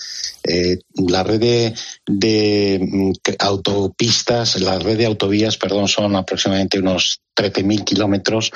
Eh, 0.45 0.79
la 1.09 1.25
red 1.25 1.75
de, 2.07 2.79
mm, 2.81 3.13
autopistas, 3.41 4.61
la 4.61 4.79
red 4.79 4.97
de 4.97 5.07
autovías, 5.07 5.57
perdón, 5.57 5.89
son 5.89 6.15
aproximadamente 6.15 6.79
unos 6.79 7.21
13.000 7.35 7.83
kilómetros 7.83 8.53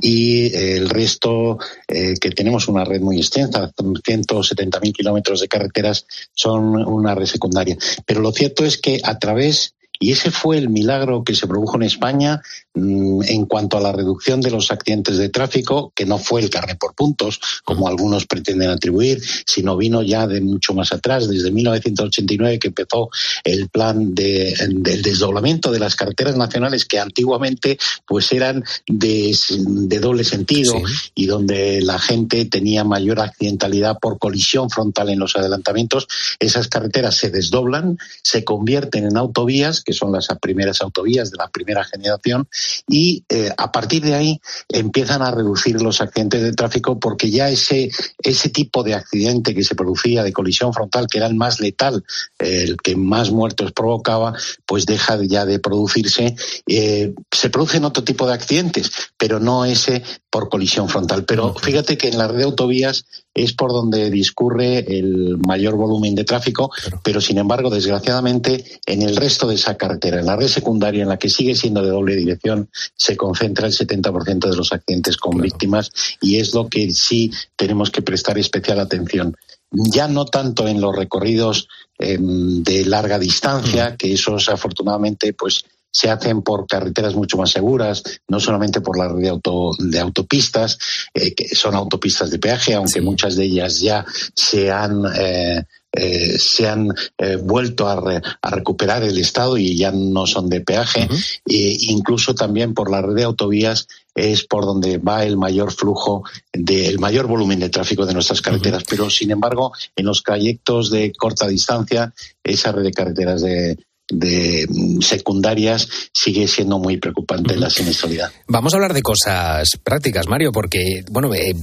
y 0.00 0.46
eh, 0.46 0.78
el 0.78 0.88
resto, 0.88 1.58
eh, 1.86 2.14
que 2.18 2.30
tenemos 2.30 2.66
una 2.66 2.86
red 2.86 3.02
muy 3.02 3.18
extensa, 3.18 3.70
170.000 3.76 4.94
kilómetros 4.94 5.40
de 5.40 5.48
carreteras, 5.48 6.06
son 6.32 6.74
una 6.86 7.14
red 7.14 7.26
secundaria. 7.26 7.76
Pero 8.06 8.22
lo 8.22 8.32
cierto 8.32 8.64
es 8.64 8.78
que 8.78 9.00
a 9.04 9.18
través 9.18 9.74
y 10.00 10.12
ese 10.12 10.30
fue 10.30 10.58
el 10.58 10.68
milagro 10.68 11.22
que 11.24 11.34
se 11.34 11.46
produjo 11.46 11.76
en 11.76 11.84
España 11.84 12.42
en 12.74 13.46
cuanto 13.46 13.76
a 13.76 13.80
la 13.80 13.92
reducción 13.92 14.40
de 14.40 14.50
los 14.50 14.70
accidentes 14.70 15.16
de 15.16 15.28
tráfico, 15.28 15.92
que 15.94 16.06
no 16.06 16.18
fue 16.18 16.40
el 16.40 16.50
carne 16.50 16.74
por 16.74 16.94
puntos, 16.94 17.40
como 17.64 17.86
algunos 17.86 18.26
pretenden 18.26 18.70
atribuir, 18.70 19.22
sino 19.46 19.76
vino 19.76 20.02
ya 20.02 20.26
de 20.26 20.40
mucho 20.40 20.74
más 20.74 20.92
atrás, 20.92 21.28
desde 21.28 21.52
1989 21.52 22.58
que 22.58 22.68
empezó 22.68 23.10
el 23.44 23.68
plan 23.68 24.14
de, 24.14 24.54
del 24.70 25.02
desdoblamiento 25.02 25.70
de 25.70 25.78
las 25.78 25.94
carreteras 25.94 26.36
nacionales 26.36 26.84
que 26.84 26.98
antiguamente 26.98 27.78
pues 28.06 28.32
eran 28.32 28.64
de, 28.88 29.36
de 29.56 29.98
doble 30.00 30.24
sentido 30.24 30.74
y 31.14 31.26
donde 31.26 31.80
la 31.80 31.98
gente 31.98 32.44
tenía 32.46 32.82
mayor 32.82 33.20
accidentalidad 33.20 33.98
por 34.00 34.18
colisión 34.18 34.68
frontal 34.68 35.10
en 35.10 35.20
los 35.20 35.36
adelantamientos. 35.36 36.08
Esas 36.40 36.68
carreteras 36.68 37.16
se 37.16 37.30
desdoblan, 37.30 37.98
se 38.22 38.44
convierten 38.44 39.06
en 39.06 39.16
autovías, 39.16 39.82
que 39.82 39.92
son 39.92 40.12
las 40.12 40.28
primeras 40.40 40.80
autovías 40.82 41.30
de 41.30 41.36
la 41.36 41.48
primera 41.48 41.84
generación, 41.84 42.48
y 42.88 43.24
eh, 43.28 43.50
a 43.56 43.72
partir 43.72 44.02
de 44.02 44.14
ahí 44.14 44.40
empiezan 44.68 45.22
a 45.22 45.30
reducir 45.30 45.80
los 45.80 46.00
accidentes 46.00 46.42
de 46.42 46.52
tráfico 46.52 46.98
porque 46.98 47.30
ya 47.30 47.48
ese, 47.48 47.90
ese 48.18 48.48
tipo 48.48 48.82
de 48.82 48.94
accidente 48.94 49.54
que 49.54 49.64
se 49.64 49.74
producía 49.74 50.22
de 50.22 50.32
colisión 50.32 50.72
frontal, 50.72 51.06
que 51.10 51.18
era 51.18 51.26
el 51.26 51.34
más 51.34 51.60
letal, 51.60 52.04
el 52.38 52.76
que 52.76 52.96
más 52.96 53.30
muertos 53.30 53.72
provocaba, 53.72 54.34
pues 54.66 54.86
deja 54.86 55.18
ya 55.22 55.44
de 55.44 55.58
producirse. 55.58 56.34
Eh, 56.66 57.14
se 57.30 57.50
producen 57.50 57.84
otro 57.84 58.04
tipo 58.04 58.26
de 58.26 58.34
accidentes, 58.34 58.90
pero 59.16 59.40
no 59.40 59.64
ese 59.64 60.02
por 60.34 60.48
colisión 60.48 60.88
frontal. 60.88 61.24
Pero 61.24 61.54
fíjate 61.54 61.96
que 61.96 62.08
en 62.08 62.18
la 62.18 62.26
red 62.26 62.38
de 62.38 62.42
autovías 62.42 63.06
es 63.32 63.52
por 63.52 63.70
donde 63.70 64.10
discurre 64.10 64.78
el 64.78 65.38
mayor 65.38 65.76
volumen 65.76 66.16
de 66.16 66.24
tráfico, 66.24 66.72
pero 67.04 67.20
sin 67.20 67.38
embargo, 67.38 67.70
desgraciadamente, 67.70 68.80
en 68.84 69.02
el 69.02 69.14
resto 69.14 69.46
de 69.46 69.54
esa 69.54 69.76
carretera, 69.76 70.18
en 70.18 70.26
la 70.26 70.34
red 70.34 70.48
secundaria, 70.48 71.04
en 71.04 71.08
la 71.08 71.20
que 71.20 71.30
sigue 71.30 71.54
siendo 71.54 71.82
de 71.82 71.90
doble 71.90 72.16
dirección, 72.16 72.68
se 72.96 73.16
concentra 73.16 73.68
el 73.68 73.74
70% 73.74 74.50
de 74.50 74.56
los 74.56 74.72
accidentes 74.72 75.16
con 75.18 75.40
víctimas 75.40 75.92
y 76.20 76.40
es 76.40 76.52
lo 76.52 76.68
que 76.68 76.90
sí 76.90 77.30
tenemos 77.54 77.92
que 77.92 78.02
prestar 78.02 78.36
especial 78.36 78.80
atención. 78.80 79.36
Ya 79.70 80.08
no 80.08 80.24
tanto 80.24 80.66
en 80.66 80.80
los 80.80 80.96
recorridos 80.96 81.68
em, 81.96 82.64
de 82.64 82.84
larga 82.86 83.20
distancia, 83.20 83.94
que 83.96 84.12
esos 84.12 84.48
afortunadamente 84.48 85.32
pues 85.32 85.64
se 85.94 86.10
hacen 86.10 86.42
por 86.42 86.66
carreteras 86.66 87.14
mucho 87.14 87.36
más 87.36 87.50
seguras, 87.50 88.02
no 88.28 88.40
solamente 88.40 88.80
por 88.80 88.98
la 88.98 89.08
red 89.08 89.22
de, 89.22 89.28
auto, 89.28 89.70
de 89.78 90.00
autopistas, 90.00 90.76
eh, 91.14 91.34
que 91.34 91.54
son 91.54 91.76
autopistas 91.76 92.30
de 92.30 92.40
peaje, 92.40 92.74
aunque 92.74 93.00
muchas 93.00 93.36
de 93.36 93.44
ellas 93.44 93.78
ya 93.80 94.04
se 94.34 94.72
han 94.72 95.04
eh, 95.16 95.64
eh, 95.96 96.38
se 96.38 96.68
han 96.68 96.88
eh, 97.18 97.36
vuelto 97.36 97.86
a, 97.86 98.02
a, 98.42 98.50
recuperar 98.50 99.04
el 99.04 99.16
estado 99.16 99.56
y 99.56 99.76
ya 99.76 99.92
no 99.92 100.26
son 100.26 100.48
de 100.48 100.60
peaje. 100.60 101.08
e 101.46 101.76
incluso 101.82 102.34
también 102.34 102.74
por 102.74 102.90
la 102.90 103.00
red 103.00 103.14
de 103.14 103.22
autovías 103.22 103.86
es 104.12 104.44
por 104.44 104.64
donde 104.64 104.98
va 104.98 105.24
el 105.24 105.36
mayor 105.36 105.72
flujo, 105.72 106.24
de, 106.52 106.88
el 106.88 106.98
mayor 106.98 107.28
volumen 107.28 107.60
de 107.60 107.68
tráfico 107.68 108.06
de 108.06 108.14
nuestras 108.14 108.42
carreteras. 108.42 108.82
Pero, 108.88 109.08
sin 109.08 109.30
embargo, 109.30 109.72
en 109.94 110.06
los 110.06 110.24
trayectos 110.24 110.90
de 110.90 111.12
corta 111.12 111.46
distancia, 111.46 112.12
esa 112.42 112.72
red 112.72 112.82
de 112.82 112.92
carreteras 112.92 113.42
de, 113.42 113.78
de 114.10 114.66
secundarias 115.00 115.88
sigue 116.12 116.46
siendo 116.46 116.78
muy 116.78 116.98
preocupante 116.98 117.56
la 117.56 117.70
siniestralidad. 117.70 118.30
Vamos 118.46 118.74
a 118.74 118.76
hablar 118.76 118.92
de 118.92 119.02
cosas 119.02 119.70
prácticas, 119.82 120.28
Mario, 120.28 120.52
porque 120.52 121.04
bueno, 121.10 121.34
eh, 121.34 121.54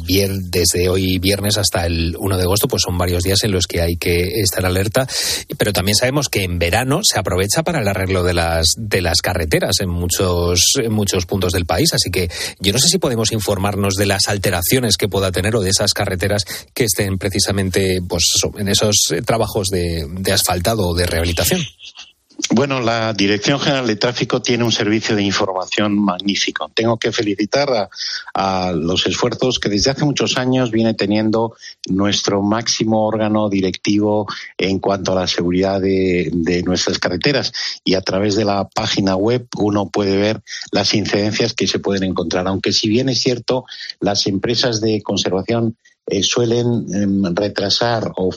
desde 0.49 0.89
hoy 0.89 1.19
viernes 1.19 1.57
hasta 1.57 1.85
el 1.85 2.15
1 2.17 2.37
de 2.37 2.43
agosto, 2.43 2.67
pues 2.67 2.81
son 2.81 2.97
varios 2.97 3.23
días 3.23 3.43
en 3.43 3.51
los 3.51 3.67
que 3.67 3.81
hay 3.81 3.95
que 3.95 4.41
estar 4.41 4.65
alerta, 4.65 5.07
pero 5.57 5.71
también 5.71 5.95
sabemos 5.95 6.29
que 6.29 6.43
en 6.43 6.57
verano 6.57 7.01
se 7.03 7.19
aprovecha 7.19 7.63
para 7.63 7.81
el 7.81 7.87
arreglo 7.87 8.23
de 8.23 8.33
las 8.33 8.73
de 8.75 9.01
las 9.01 9.21
carreteras 9.21 9.79
en 9.79 9.89
muchos 9.89 10.73
en 10.77 10.91
muchos 10.91 11.25
puntos 11.25 11.53
del 11.53 11.65
país, 11.65 11.93
así 11.93 12.09
que 12.09 12.29
yo 12.59 12.73
no 12.73 12.79
sé 12.79 12.87
si 12.87 12.97
podemos 12.97 13.31
informarnos 13.31 13.95
de 13.95 14.07
las 14.07 14.27
alteraciones 14.27 14.97
que 14.97 15.07
pueda 15.07 15.31
tener 15.31 15.55
o 15.55 15.61
de 15.61 15.69
esas 15.69 15.93
carreteras 15.93 16.43
que 16.73 16.85
estén 16.85 17.17
precisamente 17.19 18.01
pues 18.07 18.23
en 18.57 18.67
esos 18.67 19.13
trabajos 19.25 19.67
de, 19.67 20.07
de 20.09 20.31
asfaltado 20.31 20.87
o 20.87 20.95
de 20.95 21.05
rehabilitación. 21.05 21.61
Bueno, 22.49 22.79
la 22.81 23.13
Dirección 23.13 23.59
General 23.59 23.85
de 23.85 23.95
Tráfico 23.95 24.41
tiene 24.41 24.63
un 24.63 24.71
servicio 24.71 25.15
de 25.15 25.23
información 25.23 25.97
magnífico. 25.97 26.71
Tengo 26.73 26.97
que 26.97 27.11
felicitar 27.11 27.89
a, 28.33 28.71
los 28.71 29.05
esfuerzos 29.05 29.59
que 29.59 29.69
desde 29.69 29.91
hace 29.91 30.05
muchos 30.05 30.37
años 30.37 30.71
viene 30.71 30.93
teniendo 30.93 31.55
nuestro 31.87 32.41
máximo 32.41 33.05
órgano 33.05 33.49
directivo 33.49 34.27
en 34.57 34.79
cuanto 34.79 35.11
a 35.11 35.21
la 35.21 35.27
seguridad 35.27 35.81
de, 35.81 36.63
nuestras 36.65 36.99
carreteras. 36.99 37.51
Y 37.83 37.93
a 37.95 38.01
través 38.01 38.35
de 38.35 38.45
la 38.45 38.67
página 38.67 39.15
web 39.15 39.47
uno 39.57 39.89
puede 39.89 40.17
ver 40.17 40.41
las 40.71 40.93
incidencias 40.93 41.53
que 41.53 41.67
se 41.67 41.79
pueden 41.79 42.03
encontrar. 42.03 42.47
Aunque 42.47 42.71
si 42.71 42.89
bien 42.89 43.09
es 43.09 43.19
cierto, 43.19 43.65
las 43.99 44.27
empresas 44.27 44.81
de 44.81 45.01
conservación 45.01 45.77
eh, 46.07 46.23
suelen 46.23 46.85
eh, 46.93 47.31
retrasar 47.33 48.11
o 48.17 48.31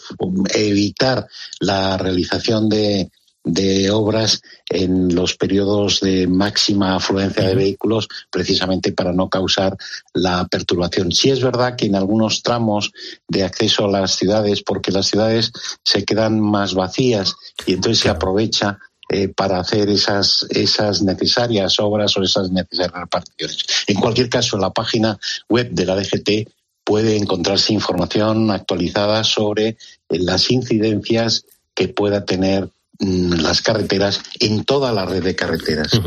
evitar 0.55 1.27
la 1.61 1.97
realización 1.97 2.69
de 2.69 3.11
de 3.45 3.91
obras 3.91 4.43
en 4.71 5.15
los 5.15 5.37
periodos 5.37 6.01
de 6.01 6.27
máxima 6.27 6.97
afluencia 6.97 7.47
de 7.47 7.55
vehículos 7.55 8.09
precisamente 8.31 8.93
para 8.93 9.13
no 9.13 9.29
causar 9.29 9.77
la 10.15 10.47
perturbación. 10.47 11.13
Sí 11.13 11.31
es 11.31 11.43
verdad 11.43 11.77
que 11.77 11.87
en 11.87 11.95
algunos 11.95 12.43
tramos 12.43 12.93
de 13.29 13.45
acceso 13.45 13.85
a 13.85 13.91
las 13.91 14.17
ciudades, 14.17 14.63
porque 14.63 14.91
las 14.91 15.07
ciudades 15.07 15.53
se 15.85 16.05
quedan 16.05 16.41
más 16.41 16.75
vacías 16.75 17.37
y 17.67 17.75
entonces 17.75 18.03
se 18.03 18.09
aprovecha 18.09 18.79
eh, 19.11 19.29
para 19.29 19.61
hacer 19.61 19.91
esas, 19.91 20.47
esas 20.49 21.03
necesarias 21.03 21.79
obras 21.79 22.17
o 22.17 22.23
esas 22.23 22.51
necesarias 22.51 22.95
reparticiones. 22.95 23.59
En 23.87 24.01
cualquier 24.01 24.31
caso, 24.31 24.57
en 24.57 24.63
la 24.63 24.71
página 24.71 25.19
web 25.51 25.71
de 25.71 25.85
la 25.85 25.97
DGT 25.97 26.49
puede 26.83 27.17
encontrarse 27.17 27.75
información 27.75 28.51
actualizada 28.51 29.23
sobre 29.23 29.77
las 30.09 30.51
incidencias 30.51 31.45
que 31.75 31.89
pueda 31.89 32.25
tener 32.25 32.71
las 32.99 33.61
carreteras 33.61 34.21
en 34.39 34.65
toda 34.65 34.93
la 34.93 35.05
red 35.05 35.23
de 35.23 35.35
carreteras. 35.35 36.01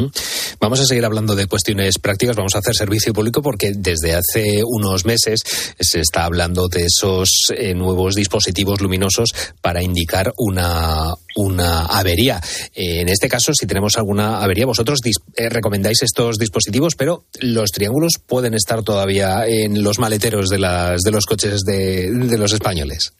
Vamos 0.59 0.79
a 0.79 0.85
seguir 0.85 1.05
hablando 1.05 1.35
de 1.35 1.47
cuestiones 1.47 1.99
prácticas, 1.99 2.35
vamos 2.35 2.55
a 2.55 2.59
hacer 2.59 2.75
servicio 2.75 3.13
público 3.13 3.41
porque 3.41 3.73
desde 3.75 4.15
hace 4.15 4.61
unos 4.63 5.05
meses 5.05 5.41
se 5.79 5.99
está 5.99 6.23
hablando 6.23 6.67
de 6.67 6.85
esos 6.85 7.51
eh, 7.55 7.73
nuevos 7.73 8.15
dispositivos 8.15 8.81
luminosos 8.81 9.33
para 9.61 9.83
indicar 9.83 10.33
una, 10.37 11.13
una 11.35 11.85
avería. 11.85 12.41
Eh, 12.73 13.01
en 13.01 13.09
este 13.09 13.27
caso, 13.27 13.51
si 13.53 13.67
tenemos 13.67 13.97
alguna 13.97 14.41
avería, 14.41 14.65
vosotros 14.65 14.99
eh, 15.35 15.49
recomendáis 15.49 16.03
estos 16.03 16.37
dispositivos, 16.37 16.95
pero 16.95 17.25
los 17.39 17.71
triángulos 17.71 18.13
pueden 18.25 18.53
estar 18.53 18.83
todavía 18.83 19.45
en 19.45 19.83
los 19.83 19.99
maleteros 19.99 20.49
de, 20.49 20.59
las, 20.59 21.01
de 21.01 21.11
los 21.11 21.25
coches 21.25 21.61
de, 21.61 22.11
de 22.11 22.37
los 22.37 22.53
españoles. 22.53 23.13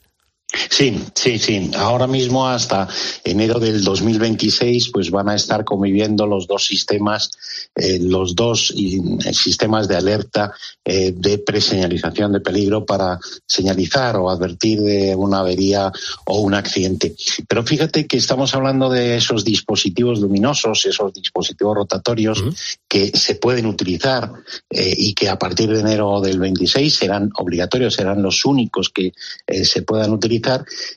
Sí, 0.50 0.98
sí, 1.14 1.38
sí. 1.38 1.70
Ahora 1.76 2.06
mismo 2.06 2.48
hasta 2.48 2.88
enero 3.22 3.60
del 3.60 3.84
2026 3.84 4.88
pues 4.90 5.10
van 5.10 5.28
a 5.28 5.34
estar 5.34 5.62
conviviendo 5.62 6.26
los 6.26 6.46
dos 6.46 6.64
sistemas, 6.64 7.30
eh, 7.74 7.98
los 8.00 8.34
dos 8.34 8.72
eh, 8.74 9.34
sistemas 9.34 9.88
de 9.88 9.96
alerta 9.96 10.54
eh, 10.82 11.12
de 11.14 11.36
preseñalización 11.36 12.32
de 12.32 12.40
peligro 12.40 12.86
para 12.86 13.18
señalizar 13.44 14.16
o 14.16 14.30
advertir 14.30 14.80
de 14.80 15.14
una 15.14 15.40
avería 15.40 15.92
o 16.24 16.40
un 16.40 16.54
accidente. 16.54 17.14
Pero 17.46 17.62
fíjate 17.62 18.06
que 18.06 18.16
estamos 18.16 18.54
hablando 18.54 18.88
de 18.88 19.18
esos 19.18 19.44
dispositivos 19.44 20.18
luminosos, 20.18 20.86
esos 20.86 21.12
dispositivos 21.12 21.76
rotatorios 21.76 22.42
que 22.88 23.08
se 23.08 23.34
pueden 23.34 23.66
utilizar 23.66 24.32
y 24.70 25.12
que 25.12 25.28
a 25.28 25.38
partir 25.38 25.68
de 25.68 25.80
enero 25.80 26.22
del 26.22 26.38
26 26.38 26.94
serán 26.94 27.30
obligatorios, 27.36 27.94
serán 27.94 28.22
los 28.22 28.46
únicos 28.46 28.88
que 28.88 29.12
se 29.62 29.82
puedan 29.82 30.12
utilizar 30.12 30.37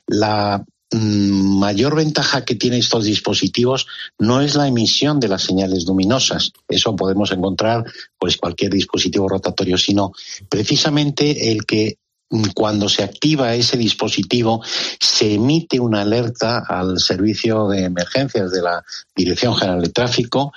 la 0.08 0.64
mm, 0.92 1.60
mayor 1.60 1.96
ventaja 1.96 2.44
que 2.46 2.56
tienen 2.56 2.80
estos 2.80 3.06
dispositivos 3.06 3.88
no 4.20 4.42
es 4.42 4.56
la 4.56 4.68
emisión 4.68 5.20
de 5.20 5.28
las 5.28 5.44
señales 5.44 5.86
luminosas, 5.86 6.52
eso 6.68 6.96
podemos 6.96 7.32
encontrar 7.32 7.86
pues 8.18 8.38
cualquier 8.38 8.72
dispositivo 8.72 9.28
rotatorio, 9.28 9.78
sino 9.78 10.12
precisamente 10.50 11.52
el 11.52 11.66
que 11.66 11.98
mm, 12.30 12.50
cuando 12.54 12.90
se 12.90 13.04
activa 13.04 13.56
ese 13.56 13.78
dispositivo 13.78 14.64
se 15.00 15.36
emite 15.36 15.80
una 15.80 16.02
alerta 16.02 16.64
al 16.68 17.00
servicio 17.00 17.68
de 17.68 17.86
emergencias 17.86 18.52
de 18.52 18.62
la 18.62 18.84
Dirección 19.16 19.56
General 19.56 19.82
de 19.82 19.90
Tráfico 19.90 20.52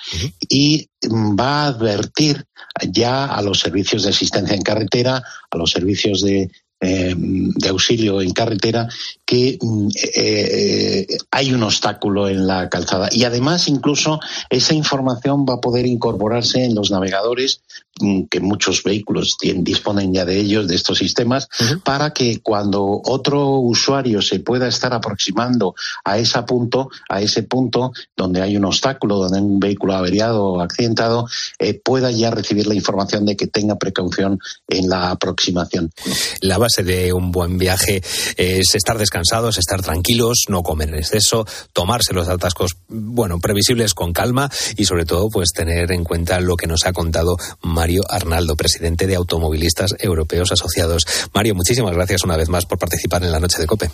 y 0.49 0.89
mm, 1.09 1.37
va 1.39 1.65
a 1.65 1.67
advertir 1.67 2.45
ya 2.91 3.27
a 3.27 3.41
los 3.43 3.61
servicios 3.61 4.03
de 4.03 4.11
asistencia 4.11 4.57
en 4.57 4.63
carretera, 4.63 5.23
a 5.51 5.57
los 5.57 5.71
servicios 5.71 6.23
de 6.23 6.51
eh, 6.85 7.15
de 7.17 7.69
auxilio 7.69 8.21
en 8.21 8.33
carretera 8.33 8.89
que 9.25 9.59
mm, 9.61 9.89
eh, 10.15 11.07
hay 11.31 11.53
un 11.53 11.63
obstáculo 11.63 12.29
en 12.29 12.47
la 12.47 12.69
calzada. 12.69 13.09
Y 13.11 13.25
además, 13.25 13.69
incluso, 13.69 14.21
esa 14.51 14.75
información 14.75 15.47
va 15.49 15.55
a 15.55 15.61
poder 15.61 15.87
incorporarse 15.87 16.65
en 16.65 16.75
los 16.75 16.91
navegadores, 16.91 17.63
mm, 18.01 18.25
que 18.25 18.41
muchos 18.41 18.83
vehículos 18.83 19.37
disponen 19.41 20.13
ya 20.13 20.25
de 20.25 20.39
ellos, 20.39 20.69
de 20.69 20.75
estos 20.75 20.99
sistemas, 20.99 21.49
para 21.85 22.13
que 22.13 22.41
cuando 22.41 23.01
otro 23.05 23.59
usuario 23.59 24.21
se 24.21 24.41
pueda 24.41 24.69
estar 24.69 24.93
aproximando 24.93 25.75
a 26.05 26.19
ese 26.19 26.43
punto, 26.43 26.91
a 27.09 27.21
ese 27.21 27.45
punto 27.45 27.93
donde 28.17 28.43
hay 28.43 28.57
un 28.57 28.65
obstáculo, 28.65 29.17
donde 29.17 29.39
hay 29.39 29.45
un 29.45 29.61
vehículo 29.61 29.95
averiado 29.95 30.45
o 30.45 30.61
accidentado, 30.61 31.27
eh, 31.59 31.75
pueda 31.75 32.11
ya 32.11 32.31
recibir 32.31 32.67
la 32.67 32.75
información 32.75 33.25
de 33.25 33.37
que 33.37 33.47
tenga 33.47 33.77
precaución 33.77 34.39
en 34.69 34.89
la 34.89 35.11
aproximación. 35.11 35.91
La 36.41 36.59
base 36.59 36.74
de 36.83 37.13
un 37.13 37.31
buen 37.31 37.59
viaje 37.59 38.03
es 38.37 38.75
estar 38.75 38.99
descansados, 38.99 39.59
estar 39.59 39.83
tranquilos, 39.83 40.45
no 40.49 40.63
comer 40.63 40.89
en 40.89 40.97
exceso, 40.97 41.47
tomarse 41.73 42.13
los 42.13 42.29
atascos, 42.29 42.73
bueno, 42.89 43.39
previsibles 43.39 43.95
con 43.95 44.13
calma 44.13 44.51
y 44.77 44.85
sobre 44.85 45.05
todo, 45.05 45.29
pues 45.31 45.51
tener 45.53 45.93
en 45.93 46.05
cuenta 46.05 46.41
lo 46.41 46.57
que 46.57 46.67
nos 46.67 46.87
ha 46.87 46.93
contado 46.93 47.37
Mario 47.63 48.03
Arnaldo, 48.09 48.57
presidente 48.57 49.07
de 49.07 49.17
Automovilistas 49.17 49.95
Europeos 49.99 50.53
Asociados. 50.53 51.05
Mario, 51.33 51.55
muchísimas 51.55 51.95
gracias 51.95 52.25
una 52.25 52.37
vez 52.37 52.49
más 52.49 52.67
por 52.67 52.79
participar 52.79 53.23
en 53.23 53.33
la 53.33 53.41
noche 53.41 53.59
de 53.59 53.67
COPE. 53.67 53.91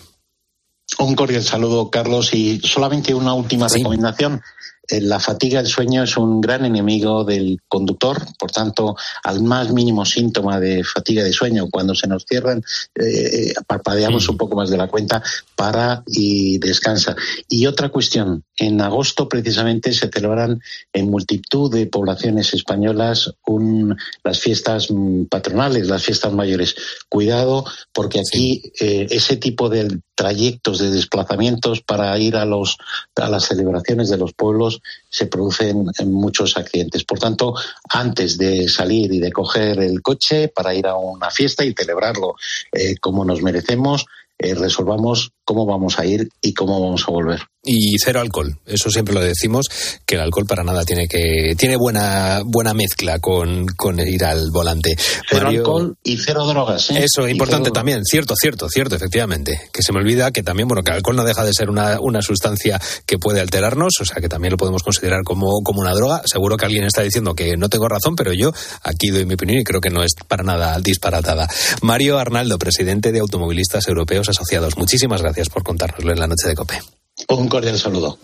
Un 0.98 1.14
cordial 1.14 1.42
saludo, 1.42 1.90
Carlos, 1.90 2.34
y 2.34 2.60
solamente 2.60 3.14
una 3.14 3.32
última 3.34 3.68
recomendación. 3.68 4.42
Eh, 4.90 5.00
la 5.00 5.20
fatiga 5.20 5.62
del 5.62 5.70
sueño 5.70 6.02
es 6.02 6.16
un 6.16 6.40
gran 6.40 6.64
enemigo 6.64 7.24
del 7.24 7.60
conductor, 7.68 8.18
por 8.38 8.50
tanto, 8.50 8.96
al 9.22 9.42
más 9.42 9.72
mínimo 9.72 10.04
síntoma 10.04 10.58
de 10.58 10.84
fatiga 10.84 11.22
de 11.22 11.32
sueño, 11.32 11.68
cuando 11.70 11.94
se 11.94 12.06
nos 12.06 12.24
cierran, 12.24 12.62
eh, 12.94 13.52
parpadeamos 13.66 14.28
un 14.28 14.36
poco 14.36 14.56
más 14.56 14.70
de 14.70 14.76
la 14.76 14.88
cuenta, 14.88 15.22
para 15.54 16.02
y 16.06 16.58
descansa. 16.58 17.14
Y 17.48 17.66
otra 17.66 17.90
cuestión, 17.90 18.44
en 18.56 18.80
agosto 18.80 19.28
precisamente 19.28 19.92
se 19.92 20.08
celebran 20.08 20.60
en 20.92 21.10
multitud 21.10 21.72
de 21.72 21.86
poblaciones 21.86 22.52
españolas 22.54 23.32
un, 23.46 23.96
las 24.24 24.40
fiestas 24.40 24.90
mm, 24.90 25.24
patronales, 25.24 25.88
las 25.88 26.02
fiestas 26.02 26.32
mayores. 26.32 26.76
Cuidado, 27.08 27.64
porque 27.92 28.20
aquí 28.20 28.72
eh, 28.80 29.06
ese 29.10 29.36
tipo 29.36 29.68
de 29.68 30.00
trayectos 30.14 30.78
de 30.78 30.90
desplazamientos 30.90 31.80
para 31.80 32.18
ir 32.18 32.36
a 32.36 32.44
los 32.44 32.76
a 33.16 33.28
las 33.30 33.46
celebraciones 33.46 34.10
de 34.10 34.18
los 34.18 34.34
pueblos 34.34 34.79
se 35.08 35.26
producen 35.26 35.86
muchos 36.06 36.56
accidentes. 36.56 37.04
Por 37.04 37.18
tanto, 37.18 37.54
antes 37.88 38.38
de 38.38 38.68
salir 38.68 39.12
y 39.12 39.18
de 39.18 39.32
coger 39.32 39.80
el 39.80 40.02
coche 40.02 40.48
para 40.48 40.74
ir 40.74 40.86
a 40.86 40.96
una 40.96 41.30
fiesta 41.30 41.64
y 41.64 41.74
celebrarlo 41.74 42.34
eh, 42.72 42.96
como 43.00 43.24
nos 43.24 43.42
merecemos, 43.42 44.06
eh, 44.38 44.54
resolvamos 44.54 45.32
cómo 45.44 45.66
vamos 45.66 45.98
a 45.98 46.06
ir 46.06 46.30
y 46.40 46.54
cómo 46.54 46.80
vamos 46.80 47.04
a 47.06 47.12
volver. 47.12 47.40
Y 47.62 47.98
cero 48.02 48.20
alcohol, 48.20 48.58
eso 48.64 48.88
siempre 48.88 49.12
lo 49.12 49.20
decimos, 49.20 49.66
que 50.06 50.14
el 50.14 50.22
alcohol 50.22 50.46
para 50.46 50.64
nada 50.64 50.82
tiene 50.84 51.06
que 51.06 51.54
tiene 51.58 51.76
buena 51.76 52.40
buena 52.42 52.72
mezcla 52.72 53.18
con, 53.18 53.66
con 53.76 54.00
ir 54.00 54.24
al 54.24 54.50
volante. 54.50 54.96
Cero 55.28 55.48
alcohol 55.48 55.94
y 56.02 56.16
cero 56.16 56.46
drogas. 56.46 56.90
¿eh? 56.90 57.04
Eso, 57.04 57.28
Y 57.28 57.32
importante 57.32 57.70
también, 57.70 58.02
cierto, 58.06 58.34
cierto, 58.34 58.66
cierto, 58.70 58.96
efectivamente. 58.96 59.60
Que 59.74 59.82
se 59.82 59.92
me 59.92 59.98
olvida 59.98 60.30
que 60.30 60.42
también, 60.42 60.68
bueno, 60.68 60.82
que 60.82 60.90
el 60.90 60.96
alcohol 60.96 61.16
no 61.16 61.24
deja 61.24 61.44
de 61.44 61.52
ser 61.52 61.68
una, 61.68 62.00
una 62.00 62.22
sustancia 62.22 62.80
que 63.04 63.18
puede 63.18 63.40
alterarnos, 63.40 63.92
o 64.00 64.04
sea 64.06 64.22
que 64.22 64.30
también 64.30 64.52
lo 64.52 64.56
podemos 64.56 64.82
considerar 64.82 65.22
como, 65.22 65.60
como 65.62 65.82
una 65.82 65.92
droga. 65.92 66.22
Seguro 66.24 66.56
que 66.56 66.64
alguien 66.64 66.84
está 66.84 67.02
diciendo 67.02 67.34
que 67.34 67.58
no 67.58 67.68
tengo 67.68 67.88
razón, 67.88 68.16
pero 68.16 68.32
yo 68.32 68.52
aquí 68.82 69.08
doy 69.08 69.26
mi 69.26 69.34
opinión 69.34 69.60
y 69.60 69.64
creo 69.64 69.82
que 69.82 69.90
no 69.90 70.02
es 70.02 70.14
para 70.26 70.44
nada 70.44 70.78
disparatada. 70.80 71.46
Mario 71.82 72.18
Arnaldo, 72.18 72.58
presidente 72.58 73.12
de 73.12 73.18
Automovilistas 73.18 73.86
Europeos 73.86 74.30
Asociados, 74.30 74.78
muchísimas 74.78 75.20
gracias 75.20 75.50
por 75.50 75.62
contárnoslo 75.62 76.12
en 76.12 76.20
la 76.20 76.26
noche 76.26 76.48
de 76.48 76.54
COPE. 76.54 76.99
Un 77.28 77.48
cordial 77.48 77.78
saludo. 77.78 78.18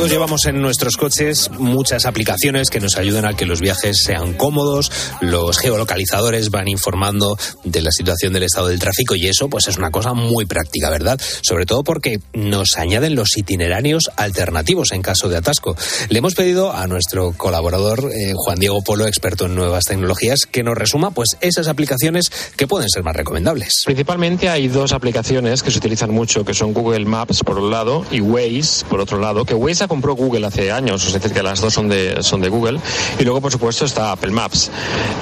Todos 0.00 0.12
llevamos 0.12 0.46
en 0.46 0.62
nuestros 0.62 0.96
coches 0.96 1.50
muchas 1.58 2.06
aplicaciones 2.06 2.70
que 2.70 2.80
nos 2.80 2.96
ayudan 2.96 3.26
a 3.26 3.36
que 3.36 3.44
los 3.44 3.60
viajes 3.60 4.02
sean 4.02 4.32
cómodos. 4.32 4.90
Los 5.20 5.58
geolocalizadores 5.58 6.48
van 6.48 6.68
informando 6.68 7.36
de 7.64 7.82
la 7.82 7.90
situación 7.90 8.32
del 8.32 8.44
estado 8.44 8.68
del 8.68 8.78
tráfico 8.78 9.14
y 9.14 9.26
eso 9.26 9.50
pues 9.50 9.68
es 9.68 9.76
una 9.76 9.90
cosa 9.90 10.14
muy 10.14 10.46
práctica, 10.46 10.88
¿verdad? 10.88 11.20
Sobre 11.42 11.66
todo 11.66 11.84
porque 11.84 12.18
nos 12.32 12.78
añaden 12.78 13.14
los 13.14 13.36
itinerarios 13.36 14.10
alternativos 14.16 14.92
en 14.92 15.02
caso 15.02 15.28
de 15.28 15.36
atasco. 15.36 15.76
Le 16.08 16.20
hemos 16.20 16.34
pedido 16.34 16.72
a 16.72 16.86
nuestro 16.86 17.34
colaborador 17.36 18.10
eh, 18.10 18.32
Juan 18.34 18.58
Diego 18.58 18.80
Polo, 18.82 19.06
experto 19.06 19.44
en 19.44 19.54
nuevas 19.54 19.84
tecnologías, 19.84 20.46
que 20.50 20.62
nos 20.62 20.78
resuma 20.78 21.10
pues 21.10 21.36
esas 21.42 21.68
aplicaciones 21.68 22.32
que 22.56 22.66
pueden 22.66 22.88
ser 22.88 23.02
más 23.02 23.16
recomendables. 23.16 23.82
Principalmente 23.84 24.48
hay 24.48 24.68
dos 24.68 24.92
aplicaciones 24.92 25.62
que 25.62 25.70
se 25.70 25.76
utilizan 25.76 26.10
mucho, 26.10 26.42
que 26.46 26.54
son 26.54 26.72
Google 26.72 27.04
Maps 27.04 27.40
por 27.44 27.58
un 27.58 27.70
lado 27.70 28.06
y 28.10 28.22
Waze 28.22 28.86
por 28.88 29.00
otro 29.00 29.18
lado, 29.18 29.44
que 29.44 29.52
Waze 29.52 29.89
compró 29.90 30.14
Google 30.14 30.46
hace 30.46 30.70
años, 30.70 31.04
es 31.04 31.12
decir, 31.12 31.32
que 31.32 31.42
las 31.42 31.60
dos 31.60 31.74
son 31.74 31.88
de, 31.88 32.22
son 32.22 32.40
de 32.40 32.48
Google. 32.48 32.78
Y 33.18 33.24
luego, 33.24 33.40
por 33.40 33.50
supuesto, 33.50 33.84
está 33.84 34.12
Apple 34.12 34.30
Maps. 34.30 34.70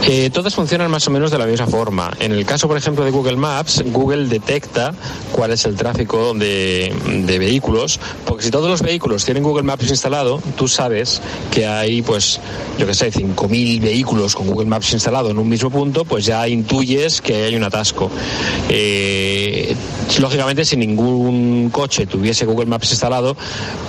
Eh, 0.06 0.28
todas 0.28 0.54
funcionan 0.54 0.90
más 0.90 1.08
o 1.08 1.10
menos 1.10 1.30
de 1.30 1.38
la 1.38 1.46
misma 1.46 1.66
forma. 1.66 2.10
En 2.20 2.32
el 2.32 2.44
caso, 2.44 2.68
por 2.68 2.76
ejemplo, 2.76 3.02
de 3.02 3.10
Google 3.10 3.37
Maps, 3.37 3.82
Google 3.87 4.28
detecta 4.28 4.92
cuál 5.32 5.52
es 5.52 5.64
el 5.64 5.75
tráfico 5.75 6.34
de, 6.34 6.94
de 7.25 7.38
vehículos, 7.38 7.98
porque 8.26 8.44
si 8.44 8.50
todos 8.50 8.68
los 8.68 8.82
vehículos 8.82 9.25
tienen 9.25 9.42
Google 9.42 9.62
Maps 9.62 9.88
instalado, 9.88 10.42
tú 10.56 10.68
sabes 10.68 11.22
que 11.50 11.66
hay, 11.66 12.02
pues, 12.02 12.38
yo 12.78 12.87
qué 12.87 12.92
sé, 12.92 13.10
5.000 13.10 13.80
vehículos 13.80 14.34
con 14.34 14.48
Google 14.48 14.66
Maps 14.66 14.92
instalado 14.92 15.30
en 15.30 15.38
un 15.38 15.48
mismo 15.48 15.70
punto, 15.70 16.04
pues 16.04 16.26
ya 16.26 16.46
intuyes 16.46 17.22
que 17.22 17.44
hay 17.44 17.56
un 17.56 17.64
atasco. 17.64 18.10
Eh, 18.68 19.75
lógicamente, 20.20 20.66
si 20.66 20.76
ningún 20.76 21.70
coche 21.70 22.06
tuviese 22.06 22.44
Google 22.44 22.66
Maps 22.66 22.90
instalado, 22.90 23.34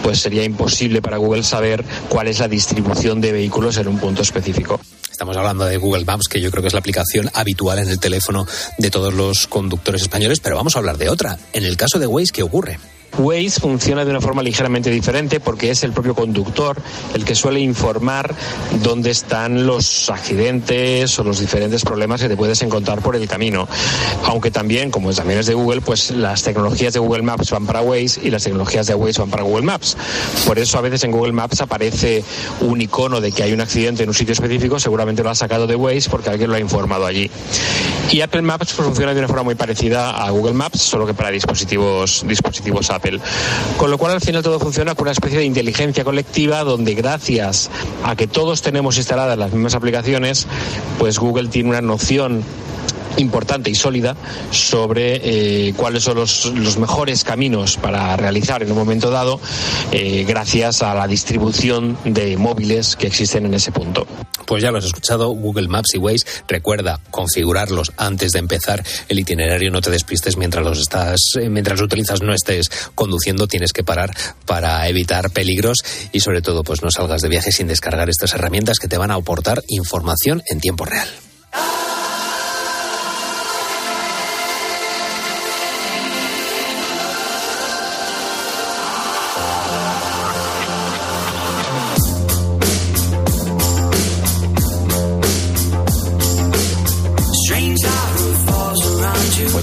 pues 0.01 0.19
sería 0.19 0.45
imposible 0.45 0.68
para 1.01 1.17
Google 1.17 1.43
saber 1.43 1.83
cuál 2.09 2.27
es 2.27 2.39
la 2.39 2.47
distribución 2.47 3.21
de 3.21 3.31
vehículos 3.31 3.77
en 3.77 3.87
un 3.87 3.99
punto 3.99 4.21
específico. 4.21 4.79
Estamos 5.11 5.35
hablando 5.35 5.65
de 5.65 5.77
Google 5.77 6.05
Maps, 6.05 6.27
que 6.27 6.39
yo 6.39 6.49
creo 6.51 6.61
que 6.61 6.67
es 6.67 6.73
la 6.73 6.79
aplicación 6.79 7.29
habitual 7.33 7.79
en 7.79 7.89
el 7.89 7.99
teléfono 7.99 8.47
de 8.77 8.89
todos 8.89 9.13
los 9.13 9.47
conductores 9.47 10.03
españoles, 10.03 10.39
pero 10.39 10.55
vamos 10.55 10.75
a 10.75 10.79
hablar 10.79 10.97
de 10.97 11.09
otra. 11.09 11.37
En 11.53 11.65
el 11.65 11.75
caso 11.75 11.99
de 11.99 12.07
Waze, 12.07 12.31
¿qué 12.31 12.43
ocurre? 12.43 12.79
Waze 13.17 13.59
funciona 13.59 14.05
de 14.05 14.11
una 14.11 14.21
forma 14.21 14.43
ligeramente 14.43 14.89
diferente 14.89 15.39
porque 15.39 15.71
es 15.71 15.83
el 15.83 15.91
propio 15.91 16.15
conductor 16.15 16.77
el 17.13 17.25
que 17.25 17.35
suele 17.35 17.59
informar 17.59 18.33
dónde 18.83 19.11
están 19.11 19.65
los 19.65 20.09
accidentes 20.09 21.17
o 21.19 21.23
los 21.23 21.39
diferentes 21.39 21.83
problemas 21.83 22.21
que 22.21 22.29
te 22.29 22.37
puedes 22.37 22.61
encontrar 22.61 23.01
por 23.01 23.15
el 23.15 23.27
camino. 23.27 23.67
Aunque 24.25 24.51
también, 24.51 24.91
como 24.91 25.13
también 25.13 25.39
es 25.39 25.47
de 25.47 25.53
Google, 25.53 25.81
pues 25.81 26.11
las 26.11 26.43
tecnologías 26.43 26.93
de 26.93 26.99
Google 26.99 27.23
Maps 27.23 27.51
van 27.51 27.65
para 27.65 27.81
Waze 27.81 28.21
y 28.23 28.29
las 28.29 28.43
tecnologías 28.43 28.87
de 28.87 28.95
Waze 28.95 29.19
van 29.19 29.29
para 29.29 29.43
Google 29.43 29.65
Maps. 29.65 29.97
Por 30.45 30.59
eso 30.59 30.77
a 30.77 30.81
veces 30.81 31.03
en 31.03 31.11
Google 31.11 31.33
Maps 31.33 31.61
aparece 31.61 32.23
un 32.61 32.81
icono 32.81 33.21
de 33.21 33.31
que 33.31 33.43
hay 33.43 33.53
un 33.53 33.61
accidente 33.61 34.03
en 34.03 34.09
un 34.09 34.15
sitio 34.15 34.33
específico, 34.33 34.79
seguramente 34.79 35.23
lo 35.23 35.29
ha 35.29 35.35
sacado 35.35 35.67
de 35.67 35.75
Waze 35.75 36.09
porque 36.09 36.29
alguien 36.29 36.49
lo 36.49 36.55
ha 36.55 36.59
informado 36.59 37.05
allí. 37.05 37.29
Y 38.11 38.21
Apple 38.21 38.41
Maps 38.41 38.73
funciona 38.73 39.13
de 39.13 39.19
una 39.19 39.27
forma 39.27 39.43
muy 39.43 39.55
parecida 39.55 40.11
a 40.11 40.29
Google 40.31 40.53
Maps, 40.53 40.81
solo 40.81 41.05
que 41.05 41.13
para 41.13 41.31
dispositivos, 41.31 42.23
dispositivos 42.27 42.89
Apple. 42.89 42.98
Con 43.77 43.91
lo 43.91 43.97
cual 43.97 44.13
al 44.13 44.21
final 44.21 44.43
todo 44.43 44.59
funciona 44.59 44.95
con 44.95 45.03
una 45.03 45.11
especie 45.11 45.39
de 45.39 45.45
inteligencia 45.45 46.03
colectiva 46.03 46.63
donde 46.63 46.93
gracias 46.93 47.69
a 48.03 48.15
que 48.15 48.27
todos 48.27 48.61
tenemos 48.61 48.97
instaladas 48.97 49.37
las 49.37 49.51
mismas 49.51 49.75
aplicaciones, 49.75 50.47
pues 50.97 51.19
Google 51.19 51.49
tiene 51.49 51.69
una 51.69 51.81
noción 51.81 52.43
importante 53.17 53.69
y 53.69 53.75
sólida 53.75 54.15
sobre 54.51 55.21
eh, 55.23 55.73
cuáles 55.75 56.03
son 56.03 56.17
los, 56.17 56.77
mejores 56.77 57.23
caminos 57.23 57.77
para 57.77 58.15
realizar 58.15 58.63
en 58.63 58.71
un 58.71 58.77
momento 58.77 59.09
dado 59.09 59.39
eh, 59.91 60.25
gracias 60.27 60.81
a 60.81 60.93
la 60.93 61.07
distribución 61.07 61.97
de 62.05 62.37
móviles 62.37 62.95
que 62.95 63.07
existen 63.07 63.45
en 63.45 63.53
ese 63.53 63.71
punto. 63.71 64.07
Pues 64.49 64.63
ya 64.63 64.71
lo 64.71 64.79
has 64.79 64.85
escuchado, 64.85 65.29
Google 65.29 65.67
Maps 65.67 65.93
y 65.93 65.99
Waze. 65.99 66.25
Recuerda 66.47 66.99
configurarlos 67.11 67.91
antes 67.97 68.31
de 68.31 68.39
empezar 68.39 68.83
el 69.07 69.19
itinerario. 69.19 69.69
No 69.69 69.79
te 69.79 69.91
despistes 69.91 70.37
mientras 70.37 70.65
los 70.65 70.79
estás, 70.79 71.19
eh, 71.39 71.49
mientras 71.49 71.79
utilizas, 71.81 72.23
no 72.23 72.33
estés 72.33 72.67
conduciendo. 72.95 73.45
Tienes 73.45 73.73
que 73.73 73.83
parar 73.83 74.09
para 74.47 74.87
evitar 74.87 75.29
peligros 75.29 75.77
y 76.11 76.21
sobre 76.21 76.41
todo, 76.41 76.63
pues 76.63 76.81
no 76.81 76.89
salgas 76.89 77.21
de 77.21 77.29
viaje 77.29 77.51
sin 77.51 77.67
descargar 77.67 78.09
estas 78.09 78.33
herramientas 78.33 78.79
que 78.79 78.87
te 78.87 78.97
van 78.97 79.11
a 79.11 79.15
aportar 79.15 79.61
información 79.67 80.41
en 80.47 80.59
tiempo 80.59 80.83
real. 80.83 81.07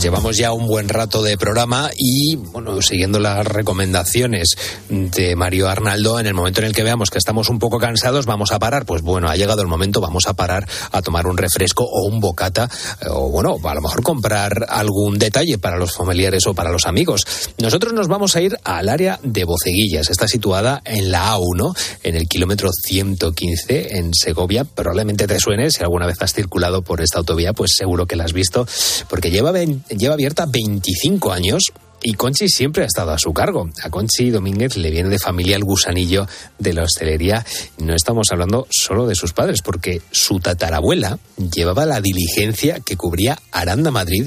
Llevamos 0.07 0.37
ya 0.37 0.53
un 0.53 0.69
buen 0.69 0.88
rato 0.88 1.21
de 1.21 1.37
programa 1.37 1.90
y, 1.97 2.37
bueno, 2.37 2.81
siguiendo 2.81 3.19
las 3.19 3.45
recomendaciones 3.45 4.55
de 4.88 5.35
Mario 5.35 5.69
Arnaldo, 5.69 6.21
en 6.21 6.27
el 6.27 6.35
momento 6.35 6.61
en 6.61 6.69
el 6.69 6.73
que 6.73 6.85
veamos 6.85 7.11
que 7.11 7.19
estamos 7.19 7.49
un 7.49 7.59
poco 7.59 7.81
cansados, 7.81 8.25
vamos 8.25 8.53
a 8.53 8.61
parar. 8.61 8.87
Pues 8.87 9.03
bueno, 9.03 9.29
ha 9.29 9.35
llegado 9.35 9.62
el 9.62 9.66
momento, 9.66 10.01
vamos 10.01 10.29
a 10.29 10.35
parar 10.35 10.69
a 10.92 11.03
tomar 11.03 11.27
un 11.27 11.37
refresco 11.37 11.83
o 11.83 12.05
un 12.05 12.21
bocata, 12.21 12.71
eh, 13.01 13.07
o 13.11 13.31
bueno, 13.31 13.57
a 13.64 13.75
lo 13.75 13.81
mejor 13.81 14.05
comprar 14.05 14.66
algún 14.69 15.19
detalle 15.19 15.59
para 15.59 15.77
los 15.77 15.97
familiares 15.97 16.47
o 16.47 16.55
para 16.55 16.71
los 16.71 16.87
amigos. 16.87 17.27
Nosotros 17.59 17.92
nos 17.92 18.07
vamos 18.07 18.37
a 18.37 18.42
ir 18.42 18.57
al 18.62 18.88
área 18.88 19.19
de 19.25 19.42
Boceguillas. 19.42 20.09
Está 20.09 20.29
situada 20.29 20.83
en 20.85 21.11
la 21.11 21.35
A1, 21.35 21.77
en 22.05 22.14
el 22.14 22.29
kilómetro 22.29 22.71
115, 22.73 23.99
en 23.99 24.14
Segovia. 24.14 24.62
Probablemente 24.62 25.27
te 25.27 25.40
suene, 25.40 25.73
si 25.73 25.83
alguna 25.83 26.07
vez 26.07 26.23
has 26.23 26.33
circulado 26.33 26.83
por 26.83 27.01
esta 27.01 27.19
autovía, 27.19 27.53
pues 27.53 27.73
seguro 27.77 28.07
que 28.07 28.14
la 28.14 28.23
has 28.23 28.33
visto, 28.33 28.69
porque 29.09 29.33
lleva, 29.33 29.51
lleva 29.97 30.15
abierta 30.15 30.47
25 30.47 31.33
años. 31.33 31.73
Y 32.03 32.15
Conchi 32.15 32.49
siempre 32.49 32.85
ha 32.85 32.87
estado 32.87 33.13
a 33.13 33.19
su 33.19 33.33
cargo. 33.33 33.71
A 33.83 33.91
Conchi 33.91 34.31
Domínguez 34.31 34.77
le 34.77 34.91
viene 34.91 35.09
de 35.09 35.19
familia 35.19 35.57
el 35.57 35.65
gusanillo 35.65 36.27
de 36.59 36.73
la 36.73 36.83
hostelería. 36.83 37.45
No 37.79 37.95
estamos 37.95 38.29
hablando 38.31 38.67
solo 38.71 39.07
de 39.07 39.15
sus 39.15 39.33
padres, 39.33 39.63
porque 39.63 40.03
su 40.11 40.39
tatarabuela 40.39 41.19
llevaba 41.37 41.87
la 41.87 42.01
diligencia 42.01 42.81
que 42.81 42.97
cubría 42.97 43.39
Aranda 43.51 43.91
Madrid 43.91 44.27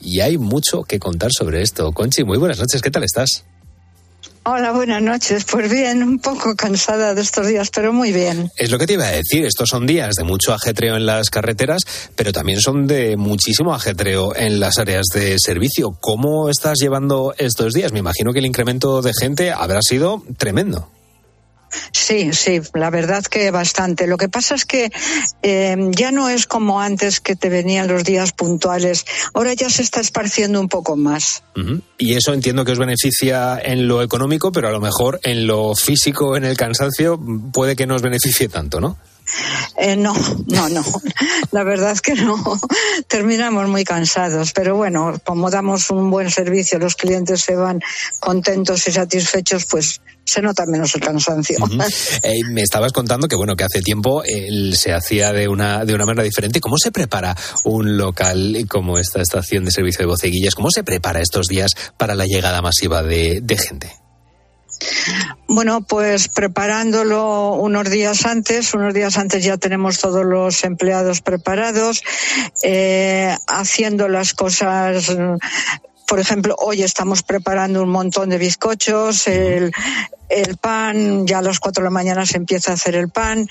y 0.00 0.20
hay 0.20 0.38
mucho 0.38 0.84
que 0.84 0.98
contar 0.98 1.30
sobre 1.32 1.62
esto. 1.62 1.92
Conchi, 1.92 2.22
muy 2.22 2.38
buenas 2.38 2.58
noches, 2.58 2.82
¿qué 2.82 2.90
tal 2.90 3.04
estás? 3.04 3.44
Hola, 4.48 4.70
buenas 4.70 5.02
noches. 5.02 5.44
Pues 5.44 5.68
bien, 5.68 6.04
un 6.04 6.20
poco 6.20 6.54
cansada 6.54 7.14
de 7.14 7.20
estos 7.20 7.48
días, 7.48 7.68
pero 7.74 7.92
muy 7.92 8.12
bien. 8.12 8.48
Es 8.56 8.70
lo 8.70 8.78
que 8.78 8.86
te 8.86 8.92
iba 8.92 9.04
a 9.04 9.10
decir, 9.10 9.44
estos 9.44 9.68
son 9.68 9.88
días 9.88 10.14
de 10.14 10.22
mucho 10.22 10.54
ajetreo 10.54 10.94
en 10.94 11.04
las 11.04 11.30
carreteras, 11.30 11.82
pero 12.14 12.30
también 12.30 12.60
son 12.60 12.86
de 12.86 13.16
muchísimo 13.16 13.74
ajetreo 13.74 14.36
en 14.36 14.60
las 14.60 14.78
áreas 14.78 15.06
de 15.12 15.34
servicio. 15.40 15.98
¿Cómo 16.00 16.48
estás 16.48 16.78
llevando 16.78 17.34
estos 17.38 17.72
días? 17.72 17.90
Me 17.90 17.98
imagino 17.98 18.32
que 18.32 18.38
el 18.38 18.46
incremento 18.46 19.02
de 19.02 19.10
gente 19.20 19.50
habrá 19.50 19.80
sido 19.82 20.22
tremendo. 20.38 20.90
Sí, 21.92 22.32
sí, 22.32 22.60
la 22.74 22.90
verdad 22.90 23.24
que 23.24 23.50
bastante. 23.50 24.06
Lo 24.06 24.16
que 24.16 24.28
pasa 24.28 24.54
es 24.54 24.64
que 24.64 24.90
eh, 25.42 25.76
ya 25.90 26.12
no 26.12 26.28
es 26.28 26.46
como 26.46 26.80
antes 26.80 27.20
que 27.20 27.36
te 27.36 27.48
venían 27.48 27.88
los 27.88 28.04
días 28.04 28.32
puntuales. 28.32 29.04
Ahora 29.34 29.54
ya 29.54 29.70
se 29.70 29.82
está 29.82 30.00
esparciendo 30.00 30.60
un 30.60 30.68
poco 30.68 30.96
más. 30.96 31.42
Y 31.98 32.14
eso 32.14 32.34
entiendo 32.34 32.64
que 32.64 32.72
os 32.72 32.78
beneficia 32.78 33.58
en 33.62 33.88
lo 33.88 34.02
económico, 34.02 34.52
pero 34.52 34.68
a 34.68 34.72
lo 34.72 34.80
mejor 34.80 35.20
en 35.22 35.46
lo 35.46 35.74
físico, 35.74 36.36
en 36.36 36.44
el 36.44 36.56
cansancio, 36.56 37.18
puede 37.52 37.76
que 37.76 37.86
no 37.86 37.94
os 37.94 38.02
beneficie 38.02 38.48
tanto, 38.48 38.80
¿no? 38.80 38.98
Eh, 39.76 39.96
no, 39.96 40.14
no, 40.46 40.68
no. 40.68 40.84
La 41.50 41.64
verdad 41.64 41.92
es 41.92 42.00
que 42.00 42.14
no. 42.14 42.36
Terminamos 43.08 43.68
muy 43.68 43.84
cansados, 43.84 44.52
pero 44.52 44.76
bueno, 44.76 45.20
como 45.24 45.50
damos 45.50 45.90
un 45.90 46.10
buen 46.10 46.30
servicio, 46.30 46.78
los 46.78 46.94
clientes 46.94 47.42
se 47.42 47.56
van 47.56 47.80
contentos 48.20 48.86
y 48.88 48.92
satisfechos, 48.92 49.66
pues 49.66 50.00
se 50.24 50.42
nota 50.42 50.66
menos 50.66 50.94
el 50.94 51.00
cansancio. 51.00 51.56
Eh, 52.22 52.40
me 52.50 52.62
estabas 52.62 52.92
contando 52.92 53.28
que 53.28 53.36
bueno 53.36 53.54
que 53.54 53.64
hace 53.64 53.80
tiempo 53.80 54.22
se 54.72 54.92
hacía 54.92 55.32
de 55.32 55.48
una 55.48 55.84
de 55.84 55.94
una 55.94 56.04
manera 56.04 56.24
diferente. 56.24 56.60
¿Cómo 56.60 56.76
se 56.78 56.90
prepara 56.90 57.36
un 57.64 57.96
local 57.96 58.66
como 58.68 58.98
esta 58.98 59.22
estación 59.22 59.64
de 59.64 59.70
servicio 59.70 60.00
de 60.00 60.06
boceguillas? 60.06 60.54
¿Cómo 60.54 60.70
se 60.70 60.82
prepara 60.82 61.20
estos 61.20 61.46
días 61.46 61.72
para 61.96 62.14
la 62.14 62.26
llegada 62.26 62.60
masiva 62.60 63.02
de, 63.02 63.40
de 63.40 63.56
gente? 63.56 64.05
Bueno, 65.48 65.82
pues 65.82 66.28
preparándolo 66.28 67.54
unos 67.54 67.88
días 67.90 68.26
antes, 68.26 68.74
unos 68.74 68.92
días 68.94 69.16
antes 69.18 69.44
ya 69.44 69.56
tenemos 69.56 69.98
todos 69.98 70.24
los 70.24 70.64
empleados 70.64 71.20
preparados, 71.20 72.02
eh, 72.62 73.36
haciendo 73.46 74.08
las 74.08 74.34
cosas. 74.34 75.16
Por 76.06 76.20
ejemplo, 76.20 76.54
hoy 76.58 76.82
estamos 76.82 77.22
preparando 77.22 77.82
un 77.82 77.88
montón 77.88 78.30
de 78.30 78.38
bizcochos, 78.38 79.26
el, 79.26 79.72
el 80.28 80.56
pan, 80.56 81.26
ya 81.26 81.38
a 81.38 81.42
las 81.42 81.58
cuatro 81.58 81.82
de 81.82 81.86
la 81.86 81.90
mañana 81.90 82.24
se 82.26 82.36
empieza 82.36 82.70
a 82.70 82.74
hacer 82.74 82.94
el 82.94 83.10
pan, 83.10 83.48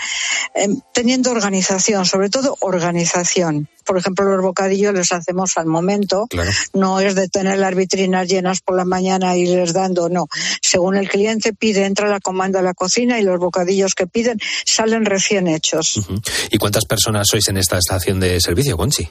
eh, 0.56 0.68
teniendo 0.94 1.32
organización, 1.32 2.06
sobre 2.06 2.30
todo 2.30 2.58
organización. 2.62 3.68
Por 3.86 3.98
ejemplo, 3.98 4.26
los 4.26 4.42
bocadillos 4.42 4.94
los 4.94 5.12
hacemos 5.12 5.58
al 5.58 5.68
momento, 5.68 6.28
no 6.74 7.00
es 7.02 7.14
de 7.14 7.28
tener 7.28 7.60
las 7.60 7.76
vitrinas 7.76 8.28
llenas 8.28 8.62
por 8.62 8.76
la 8.76 8.86
mañana 8.86 9.38
y 9.38 9.42
irles 9.42 9.74
dando, 9.74 10.10
no. 10.10 10.28
Según 10.62 10.96
el 10.96 11.10
cliente 11.10 11.54
pide, 11.54 11.86
entra 11.86 12.08
la 12.08 12.20
comanda 12.20 12.60
a 12.60 12.64
la 12.64 12.74
cocina 12.74 13.20
y 13.20 13.24
los 13.24 13.40
bocadillos 13.40 13.94
que 13.94 14.08
piden 14.08 14.40
salen 14.66 15.06
recién 15.06 15.48
hechos. 15.48 16.02
¿Y 16.50 16.58
cuántas 16.58 16.86
personas 16.86 17.28
sois 17.30 17.48
en 17.50 17.58
esta 17.58 17.78
estación 17.78 18.20
de 18.20 18.40
servicio, 18.42 18.76
Conchi? 18.76 19.08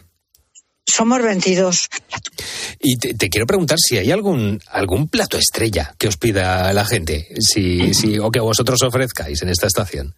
Somos 0.86 1.22
22. 1.22 1.88
Y 2.80 2.96
te, 2.96 3.28
quiero 3.30 3.46
preguntar 3.46 3.78
si 3.78 3.96
hay 3.96 4.10
algún 4.10 4.60
algún 4.70 5.08
plato 5.08 5.38
estrella 5.38 5.94
que 5.98 6.08
os 6.08 6.16
pida 6.16 6.72
la 6.72 6.84
gente, 6.84 7.28
si, 7.40 7.94
si 7.94 8.18
o 8.18 8.30
que 8.30 8.40
vosotros 8.40 8.82
ofrezcáis 8.82 9.42
en 9.42 9.48
esta 9.48 9.66
estación. 9.66 10.14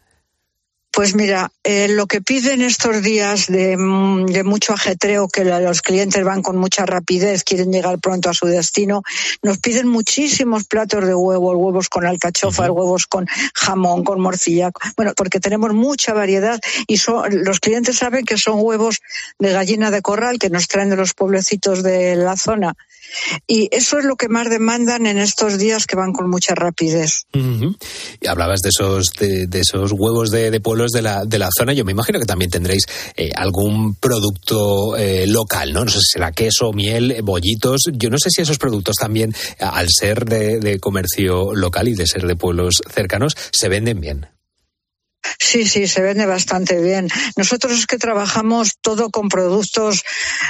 Pues 0.96 1.14
mira, 1.14 1.52
eh, 1.62 1.88
lo 1.88 2.06
que 2.06 2.22
piden 2.22 2.62
estos 2.62 3.02
días 3.02 3.48
de, 3.48 3.76
mm, 3.76 4.24
de 4.28 4.44
mucho 4.44 4.72
ajetreo, 4.72 5.28
que 5.28 5.44
la- 5.44 5.61
los 5.61 5.82
clientes 5.82 6.24
van 6.24 6.40
con 6.40 6.56
mucha 6.56 6.87
rapidez, 6.87 7.44
quieren 7.44 7.70
llegar 7.70 7.98
pronto 8.00 8.30
a 8.30 8.35
su 8.35 8.46
destino, 8.46 9.02
nos 9.42 9.59
piden 9.59 9.88
muchísimos 9.88 10.64
platos 10.64 11.04
de 11.06 11.14
huevo, 11.14 11.52
huevos 11.52 11.90
con 11.90 12.06
alcachofa, 12.06 12.72
huevos 12.72 13.06
con 13.06 13.26
jamón, 13.54 14.04
con 14.04 14.22
morcilla, 14.22 14.70
bueno, 14.96 15.12
porque 15.14 15.38
tenemos 15.38 15.74
mucha 15.74 16.14
variedad 16.14 16.59
y 16.87 16.96
son, 16.96 17.44
los 17.44 17.61
clientes 17.61 17.98
saben 17.98 18.24
que 18.24 18.38
son 18.38 18.54
huevos 18.56 19.00
de 19.38 19.52
gallina 19.52 19.90
de 19.90 20.00
corral 20.00 20.38
que 20.38 20.48
nos 20.48 20.66
traen 20.66 20.88
de 20.88 20.96
los 20.96 21.12
pueblecitos 21.12 21.82
de 21.82 22.16
la 22.16 22.37
zona. 22.38 22.74
Y 23.46 23.68
eso 23.72 23.98
es 23.98 24.05
lo 24.05 24.16
que 24.16 24.29
más 24.29 24.50
demandan 24.50 25.07
en 25.07 25.18
estos 25.18 25.59
días 25.59 25.87
que 25.87 25.96
van 25.96 26.12
con 26.12 26.29
mucha 26.31 26.55
rapidez. 26.55 27.26
Y 27.33 28.26
hablabas 28.26 28.61
de 28.61 28.70
esos 28.70 29.12
de, 29.18 29.46
de 29.46 29.61
esos 29.61 29.92
huevos 29.92 30.31
de, 30.31 30.50
de 30.50 30.61
pueblos 30.61 30.92
de 30.92 31.02
la, 31.02 31.24
de 31.24 31.38
la 31.38 31.48
zona. 31.57 31.72
Yo 31.72 31.85
me 31.85 31.92
imagino 31.92 32.18
que 32.18 32.26
también 32.26 32.50
tendréis 32.50 32.85
eh, 33.16 33.31
algún 33.35 33.94
producto 33.94 34.96
eh, 34.96 35.26
local, 35.26 35.72
¿no? 35.72 35.85
No 35.85 35.90
sé 35.90 35.98
si 35.98 36.12
será 36.14 36.33
queso, 36.33 36.72
miel, 36.72 37.11
eh, 37.11 37.20
bollitos. 37.22 37.83
Yo 37.92 38.11
no 38.11 38.18
sé 38.18 38.31
si 38.31 38.42
esos 38.42 38.59
productos 38.59 38.96
también, 38.96 39.35
al 39.59 39.88
ser 39.90 40.24
de 40.24 40.79
comercio 40.81 41.55
local 41.55 41.88
y 41.88 41.94
de 41.94 42.07
ser 42.07 42.26
de 42.26 42.37
pueblos 42.37 42.83
cercanos, 42.92 43.35
se 43.52 43.68
venden 43.68 44.00
bien. 44.00 44.36
Sí, 45.38 45.66
sí, 45.66 45.86
se 45.86 46.02
vende 46.02 46.26
bastante 46.26 46.80
bien. 46.80 47.08
Nosotros 47.36 47.78
es 47.78 47.86
que 47.86 47.98
trabajamos 47.98 48.72
todo 48.80 49.10
con 49.10 49.28
productos. 49.28 50.02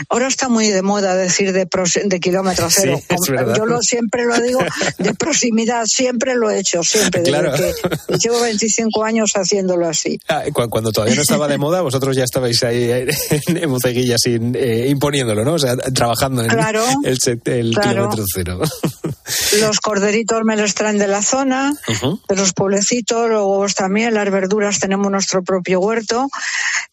Ahora 0.08 0.28
está 0.28 0.48
muy 0.48 0.68
de 0.68 0.82
moda 0.82 1.14
decir 1.16 1.52
de, 1.52 1.66
pros- 1.66 2.00
de 2.04 2.20
kilómetro 2.20 2.68
cero. 2.70 3.00
Yo 3.56 3.66
lo, 3.66 3.80
siempre 3.82 4.24
lo 4.24 4.40
digo 4.40 4.60
de 4.98 5.14
proximidad, 5.14 5.84
siempre 5.86 6.34
lo 6.34 6.50
he 6.50 6.58
hecho, 6.60 6.82
siempre. 6.82 7.22
Claro. 7.22 7.52
que 7.52 7.72
llevo 8.18 8.40
25 8.40 9.04
años 9.04 9.32
haciéndolo 9.34 9.88
así. 9.88 10.18
Ah, 10.28 10.42
cu- 10.52 10.68
Cuando 10.68 10.92
todavía 10.92 11.14
no 11.16 11.22
estaba 11.22 11.48
de 11.48 11.58
moda, 11.58 11.80
vosotros 11.82 12.16
ya 12.16 12.24
estabais 12.24 12.62
ahí 12.62 12.84
eh, 12.90 13.06
en, 13.48 13.70
Boceguilla 13.70 14.16
sin, 14.18 14.54
eh, 14.56 14.86
imponiéndolo, 14.88 15.44
¿no? 15.44 15.54
O 15.54 15.58
sea, 15.58 15.76
trabajando 15.76 16.42
en 16.42 16.48
Claro, 16.48 16.84
el, 17.04 17.18
el 17.44 17.74
claro. 17.74 17.88
kilómetro 17.90 18.24
cero. 18.32 18.60
Los 19.60 19.80
corderitos 19.80 20.42
me 20.44 20.56
los 20.56 20.74
traen 20.74 20.98
de 20.98 21.08
la 21.08 21.20
zona, 21.22 21.72
de 22.28 22.36
los 22.36 22.52
pueblecitos, 22.52 23.28
los 23.28 23.40
huevos 23.42 23.74
también, 23.74 24.14
las 24.14 24.30
verduras 24.30 24.65
tenemos 24.78 25.10
nuestro 25.10 25.42
propio 25.42 25.80
huerto. 25.80 26.28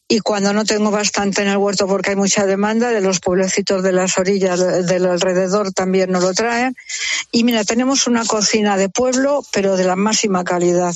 Y 0.07 0.19
cuando 0.19 0.53
no 0.53 0.65
tengo 0.65 0.91
bastante 0.91 1.41
en 1.41 1.47
el 1.47 1.57
huerto 1.57 1.87
porque 1.87 2.11
hay 2.11 2.15
mucha 2.15 2.45
demanda, 2.45 2.89
de 2.89 3.01
los 3.01 3.19
pueblecitos 3.19 3.81
de 3.83 3.93
las 3.93 4.17
orillas 4.17 4.59
de- 4.59 4.83
del 4.83 5.05
alrededor 5.05 5.71
también 5.71 6.11
nos 6.11 6.23
lo 6.23 6.33
traen. 6.33 6.75
Y 7.31 7.43
mira, 7.43 7.63
tenemos 7.63 8.05
una 8.05 8.25
cocina 8.25 8.77
de 8.77 8.89
pueblo, 8.89 9.43
pero 9.51 9.75
de 9.77 9.85
la 9.85 9.95
máxima 9.95 10.43
calidad. 10.43 10.93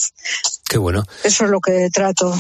Qué 0.70 0.78
bueno. 0.78 1.06
Eso 1.24 1.46
es 1.46 1.50
lo 1.50 1.62
que 1.62 1.90
trato. 1.92 2.38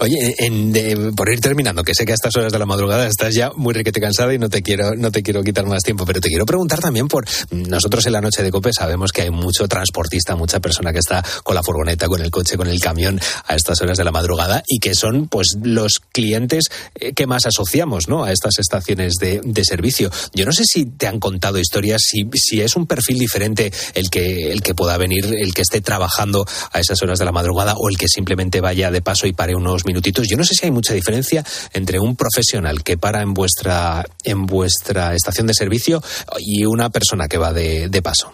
Oye, 0.00 0.34
en- 0.38 0.72
de- 0.72 1.12
por 1.16 1.32
ir 1.32 1.40
terminando, 1.40 1.82
que 1.82 1.94
sé 1.94 2.04
que 2.04 2.12
a 2.12 2.14
estas 2.14 2.36
horas 2.36 2.52
de 2.52 2.58
la 2.58 2.66
madrugada 2.66 3.06
estás 3.06 3.34
ya 3.34 3.50
muy 3.56 3.72
riquete 3.72 3.98
cansada 3.98 4.34
y 4.34 4.38
no 4.38 4.50
te 4.50 4.60
quiero, 4.62 4.94
no 4.94 5.10
te 5.10 5.22
quiero 5.22 5.42
quitar 5.42 5.64
más 5.64 5.82
tiempo, 5.82 6.04
pero 6.04 6.20
te 6.20 6.28
quiero 6.28 6.44
preguntar 6.44 6.80
también 6.80 7.08
por 7.08 7.24
nosotros 7.50 8.04
en 8.06 8.12
la 8.12 8.20
noche 8.20 8.42
de 8.42 8.50
Cope 8.50 8.70
sabemos 8.74 9.10
que 9.10 9.22
hay 9.22 9.30
mucho 9.30 9.66
transportista, 9.68 10.36
mucha 10.36 10.60
persona 10.60 10.92
que 10.92 10.98
está 10.98 11.24
con 11.42 11.54
la 11.54 11.62
furgoneta, 11.62 12.06
con 12.08 12.20
el 12.20 12.30
coche, 12.30 12.58
con 12.58 12.68
el 12.68 12.78
camión 12.78 13.18
a 13.46 13.56
estas 13.56 13.80
horas 13.80 13.96
de 13.96 14.04
la 14.04 14.12
madrugada 14.12 14.62
y 14.66 14.78
que 14.78 14.94
son 14.94 15.28
pues 15.28 15.56
los 15.62 16.02
clientes 16.12 16.66
eh, 16.94 17.12
que 17.12 17.26
más 17.26 17.46
asociamos, 17.46 18.08
¿no? 18.08 18.24
A 18.24 18.32
estas 18.32 18.58
estaciones 18.58 19.14
de, 19.14 19.40
servicio. 19.64 20.10
Yo 20.34 20.44
no 20.44 20.52
sé 20.52 20.64
si 20.64 20.86
te 20.86 21.06
han 21.06 21.20
contado 21.20 21.58
historias, 21.58 22.02
si, 22.04 22.28
si 22.34 22.60
es 22.60 22.74
un 22.74 22.86
perfil 22.86 23.18
diferente 23.18 23.72
el 23.94 24.10
que, 24.10 24.50
el 24.50 24.60
que 24.60 24.74
pueda 24.74 24.96
venir, 24.98 25.24
el 25.24 25.54
que 25.54 25.62
esté 25.62 25.80
trabajando 25.80 26.44
a 26.72 26.80
esas 26.80 27.00
horas 27.02 27.20
de 27.20 27.24
la 27.24 27.32
madrugada 27.32 27.74
o 27.76 27.88
el 27.88 27.96
que 27.96 28.08
simplemente 28.08 28.60
vaya 28.60 28.90
de 28.90 29.02
paso 29.02 29.26
y 29.26 29.32
pare 29.32 29.54
unos 29.54 29.84
minutitos. 29.86 30.26
Yo 30.28 30.36
no 30.36 30.44
sé 30.44 30.54
si 30.54 30.66
hay 30.66 30.72
mucha 30.72 30.94
diferencia 30.94 31.44
entre 31.72 32.00
un 32.00 32.16
profesional 32.16 32.82
que 32.82 32.98
para 32.98 33.22
en 33.22 33.34
vuestra, 33.34 34.04
en 34.24 34.46
vuestra 34.46 35.14
estación 35.14 35.46
de 35.46 35.54
servicio 35.54 36.02
y 36.38 36.64
una 36.64 36.90
persona 36.90 37.28
que 37.28 37.38
va 37.38 37.52
de, 37.52 37.88
de 37.88 38.02
paso. 38.02 38.32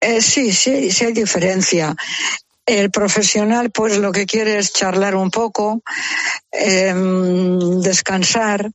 Eh, 0.00 0.22
sí, 0.22 0.52
sí, 0.52 0.90
sí 0.90 1.04
hay 1.04 1.12
diferencia. 1.12 1.94
El 2.66 2.90
profesional, 2.90 3.70
pues 3.70 3.98
lo 3.98 4.12
que 4.12 4.26
quiere 4.26 4.58
es 4.58 4.72
charlar 4.72 5.16
un 5.16 5.30
poco, 5.30 5.82
eh, 6.52 6.94
descansar, 7.82 8.70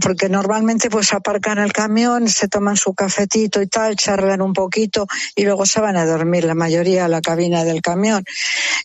porque 0.00 0.28
normalmente 0.28 0.90
pues 0.90 1.12
aparcan 1.12 1.58
el 1.58 1.72
camión, 1.72 2.28
se 2.28 2.48
toman 2.48 2.76
su 2.76 2.94
cafetito 2.94 3.62
y 3.62 3.68
tal, 3.68 3.96
charlan 3.96 4.42
un 4.42 4.52
poquito 4.52 5.06
y 5.36 5.44
luego 5.44 5.66
se 5.66 5.80
van 5.80 5.96
a 5.96 6.06
dormir 6.06 6.44
la 6.44 6.54
mayoría 6.54 7.04
a 7.04 7.08
la 7.08 7.20
cabina 7.20 7.64
del 7.64 7.80
camión. 7.80 8.24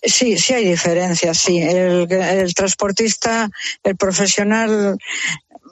Sí, 0.04 0.38
sí 0.38 0.54
hay 0.54 0.68
diferencias, 0.68 1.38
sí. 1.38 1.60
El, 1.60 2.08
el 2.12 2.54
transportista, 2.54 3.50
el 3.84 3.96
profesional 3.96 4.98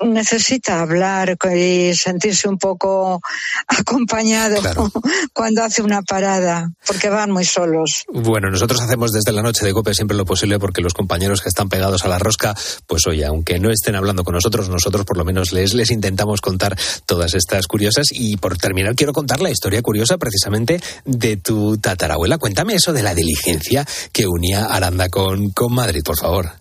necesita 0.03 0.81
hablar 0.81 1.37
y 1.55 1.93
sentirse 1.95 2.47
un 2.47 2.57
poco 2.57 3.21
acompañado 3.67 4.61
cuando 5.33 5.63
hace 5.63 5.81
una 5.81 6.01
parada, 6.01 6.71
porque 6.85 7.09
van 7.09 7.31
muy 7.31 7.45
solos. 7.45 8.05
Bueno, 8.07 8.49
nosotros 8.49 8.81
hacemos 8.81 9.11
desde 9.11 9.31
la 9.31 9.41
noche 9.41 9.65
de 9.65 9.73
COPE 9.73 9.93
siempre 9.93 10.17
lo 10.17 10.25
posible 10.25 10.59
porque 10.59 10.81
los 10.81 10.93
compañeros 10.93 11.41
que 11.41 11.49
están 11.49 11.69
pegados 11.69 12.05
a 12.05 12.07
la 12.07 12.19
rosca, 12.19 12.55
pues 12.87 13.05
oye, 13.07 13.25
aunque 13.25 13.59
no 13.59 13.69
estén 13.69 13.95
hablando 13.95 14.23
con 14.23 14.33
nosotros, 14.33 14.69
nosotros 14.69 15.05
por 15.05 15.17
lo 15.17 15.25
menos 15.25 15.51
les, 15.51 15.73
les 15.73 15.91
intentamos 15.91 16.41
contar 16.41 16.77
todas 17.05 17.33
estas 17.33 17.67
curiosas. 17.67 18.07
Y 18.11 18.37
por 18.37 18.57
terminar, 18.57 18.95
quiero 18.95 19.13
contar 19.13 19.41
la 19.41 19.49
historia 19.51 19.81
curiosa 19.81 20.17
precisamente 20.17 20.81
de 21.05 21.37
tu 21.37 21.77
tatarabuela. 21.77 22.37
Cuéntame 22.37 22.75
eso 22.75 22.93
de 22.93 23.03
la 23.03 23.15
diligencia 23.15 23.85
que 24.11 24.27
unía 24.27 24.65
Aranda 24.65 25.09
con, 25.09 25.49
con 25.51 25.73
Madrid, 25.73 26.01
por 26.03 26.17
favor. 26.17 26.60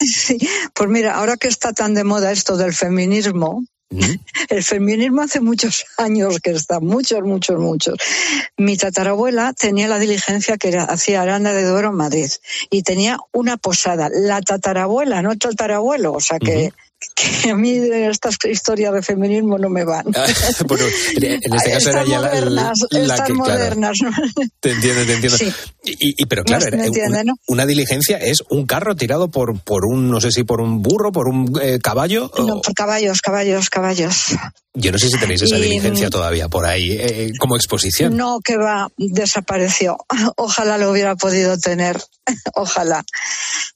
Sí, 0.00 0.38
pues 0.74 0.88
mira, 0.88 1.16
ahora 1.16 1.36
que 1.36 1.48
está 1.48 1.72
tan 1.72 1.94
de 1.94 2.04
moda 2.04 2.30
esto 2.32 2.56
del 2.56 2.72
feminismo, 2.72 3.64
El 4.50 4.62
feminismo 4.62 5.22
hace 5.22 5.40
muchos 5.40 5.86
años 5.96 6.40
que 6.40 6.50
está, 6.50 6.80
muchos, 6.80 7.22
muchos, 7.22 7.58
muchos. 7.58 7.96
Mi 8.56 8.76
tatarabuela 8.76 9.52
tenía 9.54 9.88
la 9.88 9.98
diligencia 9.98 10.58
que 10.58 10.68
era, 10.68 10.84
hacía 10.84 11.22
Aranda 11.22 11.52
de 11.52 11.64
Duero 11.64 11.88
en 11.88 11.94
Madrid 11.94 12.30
y 12.70 12.82
tenía 12.82 13.18
una 13.32 13.56
posada. 13.56 14.10
La 14.12 14.42
tatarabuela, 14.42 15.22
no 15.22 15.32
el 15.32 15.38
tatarabuelo, 15.38 16.12
o 16.12 16.20
sea 16.20 16.38
que 16.38 16.72
que 17.14 17.50
a 17.50 17.54
mí 17.54 17.70
estas 18.10 18.36
historias 18.50 18.92
de 18.92 19.02
feminismo 19.02 19.56
no 19.58 19.68
me 19.68 19.84
van. 19.84 20.06
Ah, 20.16 20.26
bueno, 20.66 20.84
en 21.16 21.54
este 21.54 21.70
caso 21.72 21.90
era 21.90 22.04
ya 22.04 22.18
la, 22.20 22.28
modernas, 22.28 22.78
la 22.90 23.00
estas 23.00 23.20
que, 23.20 23.32
claro, 23.34 23.34
modernas. 23.34 23.98
te 24.60 24.70
entiendo, 24.72 25.04
te 25.06 25.12
entiendo. 25.14 25.38
Sí. 25.38 25.52
Y, 25.84 26.22
y- 26.22 26.26
pero 26.26 26.42
claro, 26.44 26.64
No 26.64 26.64
se 26.64 26.70
me 26.72 26.76
era 26.78 26.86
entiende, 26.86 27.12
una, 27.14 27.24
¿no? 27.24 27.34
una 27.46 27.66
diligencia 27.66 28.18
es 28.18 28.38
un 28.50 28.66
carro 28.66 28.96
tirado 28.96 29.28
por, 29.28 29.58
por 29.60 29.84
un, 29.86 30.10
no 30.10 30.20
sé 30.20 30.30
si 30.32 30.42
por 30.44 30.60
un 30.60 30.82
burro, 30.82 31.12
por 31.12 31.28
un 31.28 31.52
eh, 31.62 31.78
caballo. 31.82 32.30
o- 32.34 32.42
No, 32.42 32.60
por 32.60 32.74
caballos, 32.74 33.20
caballos, 33.20 33.70
caballos. 33.70 34.26
Yo 34.74 34.92
no 34.92 34.98
sé 34.98 35.08
si 35.08 35.18
tenéis 35.18 35.42
esa 35.42 35.56
Y, 35.58 35.62
diligencia 35.62 36.10
todavía 36.10 36.48
por 36.48 36.64
ahí 36.66 36.92
eh, 36.92 37.30
como 37.38 37.56
exposición. 37.56 38.16
No, 38.16 38.38
que 38.44 38.56
va, 38.56 38.88
desapareció. 38.96 39.96
Ojalá 40.36 40.78
lo 40.78 40.90
hubiera 40.90 41.16
podido 41.16 41.58
tener. 41.58 42.00
Ojalá. 42.54 43.04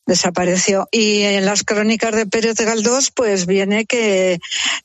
Desapareció. 0.07 0.89
Y 0.91 1.23
en 1.23 1.45
las 1.47 1.63
crónicas 1.65 2.15
de 2.15 2.27
Pérez 2.27 2.57
de 2.57 2.65
Galdós, 2.65 3.12
pues 3.14 3.46
viene 3.46 3.87
que 3.87 4.38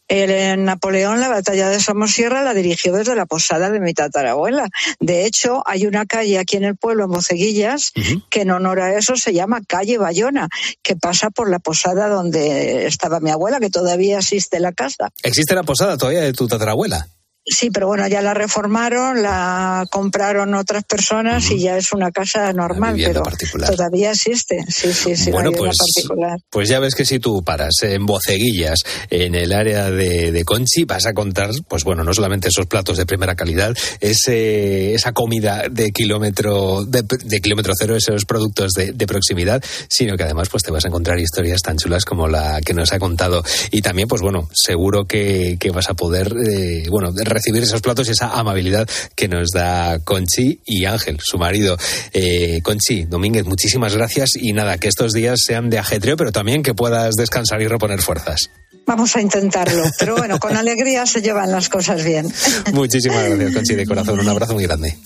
el 0.07 0.63
Napoleón, 0.63 1.19
la 1.19 1.29
batalla 1.29 1.69
de 1.69 1.79
Somosierra, 1.79 2.43
la 2.43 2.53
dirigió 2.53 2.93
desde 2.93 3.15
la 3.15 3.25
posada 3.25 3.69
de 3.69 3.79
mi 3.79 3.93
tatarabuela. 3.93 4.69
De 4.99 5.25
hecho, 5.25 5.63
hay 5.65 5.85
una 5.85 6.05
calle 6.05 6.39
aquí 6.39 6.57
en 6.57 6.63
el 6.63 6.75
pueblo, 6.75 7.05
en 7.05 7.11
Boceguillas, 7.11 7.91
que 8.29 8.41
en 8.41 8.51
honor 8.51 8.79
a 8.79 8.97
eso 8.97 9.15
se 9.15 9.33
llama 9.33 9.61
calle 9.67 9.97
Bayona, 9.97 10.47
que 10.81 10.95
pasa 10.95 11.29
por 11.29 11.49
la 11.49 11.59
posada 11.59 12.07
donde 12.07 12.85
estaba 12.85 13.19
mi 13.19 13.31
abuela, 13.31 13.59
que 13.59 13.69
todavía 13.69 14.19
existe 14.19 14.59
la 14.59 14.71
casa. 14.71 15.09
¿Existe 15.23 15.55
la 15.55 15.63
posada 15.63 15.97
todavía 15.97 16.21
de 16.21 16.33
tu 16.33 16.47
tatarabuela? 16.47 17.07
Sí, 17.49 17.69
pero 17.71 17.87
bueno, 17.87 18.05
ya 18.09 18.21
la 18.21 18.33
reformaron, 18.33 19.23
la 19.23 19.85
compraron 19.89 20.53
otras 20.53 20.83
personas 20.83 21.49
y 21.49 21.61
ya 21.61 21.77
es 21.77 21.93
una 21.93 22.11
casa 22.11 22.51
normal, 22.51 22.95
pero 23.01 23.23
particular. 23.23 23.69
todavía 23.73 24.11
existe. 24.11 24.65
Sí, 24.67 24.91
sí, 24.91 25.15
sí, 25.15 25.31
Bueno, 25.31 25.51
vivienda 25.51 25.71
pues, 25.71 25.77
particular. 25.95 26.39
pues 26.49 26.67
ya 26.67 26.79
ves 26.79 26.93
que 26.93 27.05
si 27.05 27.19
tú 27.19 27.43
paras 27.43 27.73
en 27.83 28.05
Boceguillas, 28.05 28.79
en 29.09 29.33
el 29.33 29.53
área 29.53 29.89
de, 29.89 30.33
de 30.33 30.43
Conchi, 30.43 30.83
vas 30.83 31.05
a 31.05 31.13
contar, 31.13 31.51
pues 31.69 31.85
bueno, 31.85 32.03
no 32.03 32.13
solamente 32.13 32.49
esos 32.49 32.65
platos 32.65 32.97
de 32.97 33.05
primera 33.05 33.35
calidad, 33.35 33.73
ese, 34.01 34.93
esa 34.93 35.13
comida 35.13 35.63
de 35.71 35.91
kilómetro, 35.91 36.83
de, 36.85 37.03
de 37.23 37.39
kilómetro 37.41 37.73
cero, 37.79 37.95
esos 37.95 38.25
productos 38.25 38.73
de, 38.73 38.91
de 38.91 39.07
proximidad, 39.07 39.63
sino 39.89 40.17
que 40.17 40.23
además 40.23 40.49
pues 40.49 40.63
te 40.63 40.71
vas 40.71 40.83
a 40.83 40.89
encontrar 40.89 41.17
historias 41.19 41.61
tan 41.61 41.77
chulas 41.77 42.03
como 42.03 42.27
la 42.27 42.59
que 42.65 42.73
nos 42.73 42.91
ha 42.91 42.99
contado. 42.99 43.43
Y 43.71 43.81
también, 43.81 44.07
pues 44.07 44.21
bueno, 44.21 44.49
seguro 44.53 45.05
que, 45.05 45.57
que 45.59 45.71
vas 45.71 45.89
a 45.89 45.93
poder, 45.93 46.33
eh, 46.45 46.83
bueno, 46.89 47.11
recibir 47.37 47.63
esos 47.63 47.81
platos 47.81 48.07
y 48.07 48.11
esa 48.11 48.31
amabilidad 48.37 48.87
que 49.15 49.27
nos 49.27 49.49
da 49.53 49.99
Conchi 49.99 50.61
y 50.65 50.85
Ángel, 50.85 51.17
su 51.21 51.37
marido. 51.37 51.77
Eh, 52.13 52.61
Conchi, 52.63 53.05
Domínguez, 53.05 53.45
muchísimas 53.45 53.95
gracias 53.95 54.31
y 54.35 54.53
nada, 54.53 54.77
que 54.77 54.87
estos 54.87 55.13
días 55.13 55.39
sean 55.45 55.69
de 55.69 55.79
ajetreo, 55.79 56.17
pero 56.17 56.31
también 56.31 56.63
que 56.63 56.73
puedas 56.73 57.15
descansar 57.15 57.61
y 57.61 57.67
reponer 57.67 58.01
fuerzas. 58.01 58.49
Vamos 58.85 59.15
a 59.15 59.21
intentarlo, 59.21 59.83
pero 59.99 60.15
bueno, 60.15 60.39
con 60.39 60.55
alegría 60.57 61.05
se 61.05 61.21
llevan 61.21 61.51
las 61.51 61.69
cosas 61.69 62.03
bien. 62.03 62.31
Muchísimas 62.73 63.25
gracias, 63.25 63.53
Conchi, 63.53 63.75
de 63.75 63.85
corazón. 63.85 64.19
Un 64.19 64.29
abrazo 64.29 64.53
muy 64.53 64.63
grande. 64.63 64.97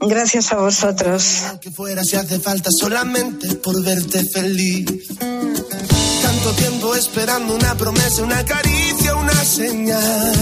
Gracias 0.00 0.52
a 0.52 0.56
vosotros. 0.56 1.42
que 1.60 1.70
fuera 1.70 2.04
si 2.04 2.16
hace 2.16 2.38
falta 2.38 2.70
solamente 2.70 3.54
por 3.56 3.82
verte 3.82 4.24
feliz. 4.24 4.86
Tanto 5.18 6.52
tiempo 6.56 6.94
esperando 6.94 7.54
una 7.54 7.74
promesa, 7.76 8.22
una 8.22 8.44
caricia, 8.44 9.14
una 9.16 9.44
señal. 9.44 10.41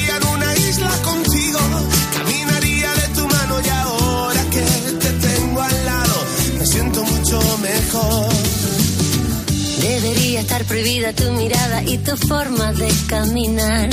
Debería 10.13 10.41
estar 10.41 10.65
prohibida 10.65 11.13
tu 11.13 11.23
mirada 11.31 11.83
y 11.83 11.97
tu 11.99 12.17
forma 12.17 12.73
de 12.73 12.91
caminar. 13.07 13.89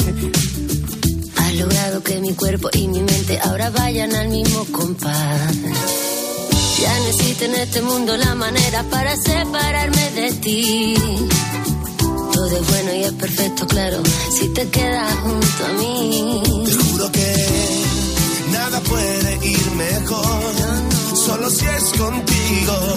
Has 1.37 1.55
logrado 1.55 2.03
que 2.03 2.21
mi 2.21 2.35
cuerpo 2.35 2.69
y 2.73 2.89
mi 2.89 2.99
mente 2.99 3.39
ahora 3.39 3.71
vayan 3.71 4.13
al 4.17 4.29
mismo 4.29 4.67
compás. 4.73 5.55
Ya 6.81 7.09
existe 7.09 7.45
en 7.45 7.55
este 7.55 7.83
mundo 7.83 8.17
la 8.17 8.35
manera 8.35 8.83
para 8.91 9.15
separarme 9.15 10.11
de 10.11 10.33
ti. 10.33 10.95
Todo 12.33 12.57
es 12.57 12.67
bueno 12.67 12.95
y 12.95 13.05
es 13.05 13.13
perfecto, 13.13 13.67
claro, 13.69 14.03
si 14.37 14.49
te 14.49 14.69
quedas 14.71 15.15
junto 15.23 15.67
a 15.67 15.73
mí. 15.75 16.43
Te 16.65 16.73
juro 16.73 17.13
que 17.13 17.37
nada 18.51 18.81
puede 18.81 19.47
ir 19.47 19.71
mejor, 19.77 20.53
solo 21.15 21.49
si 21.49 21.65
es 21.65 21.85
contigo, 21.97 22.97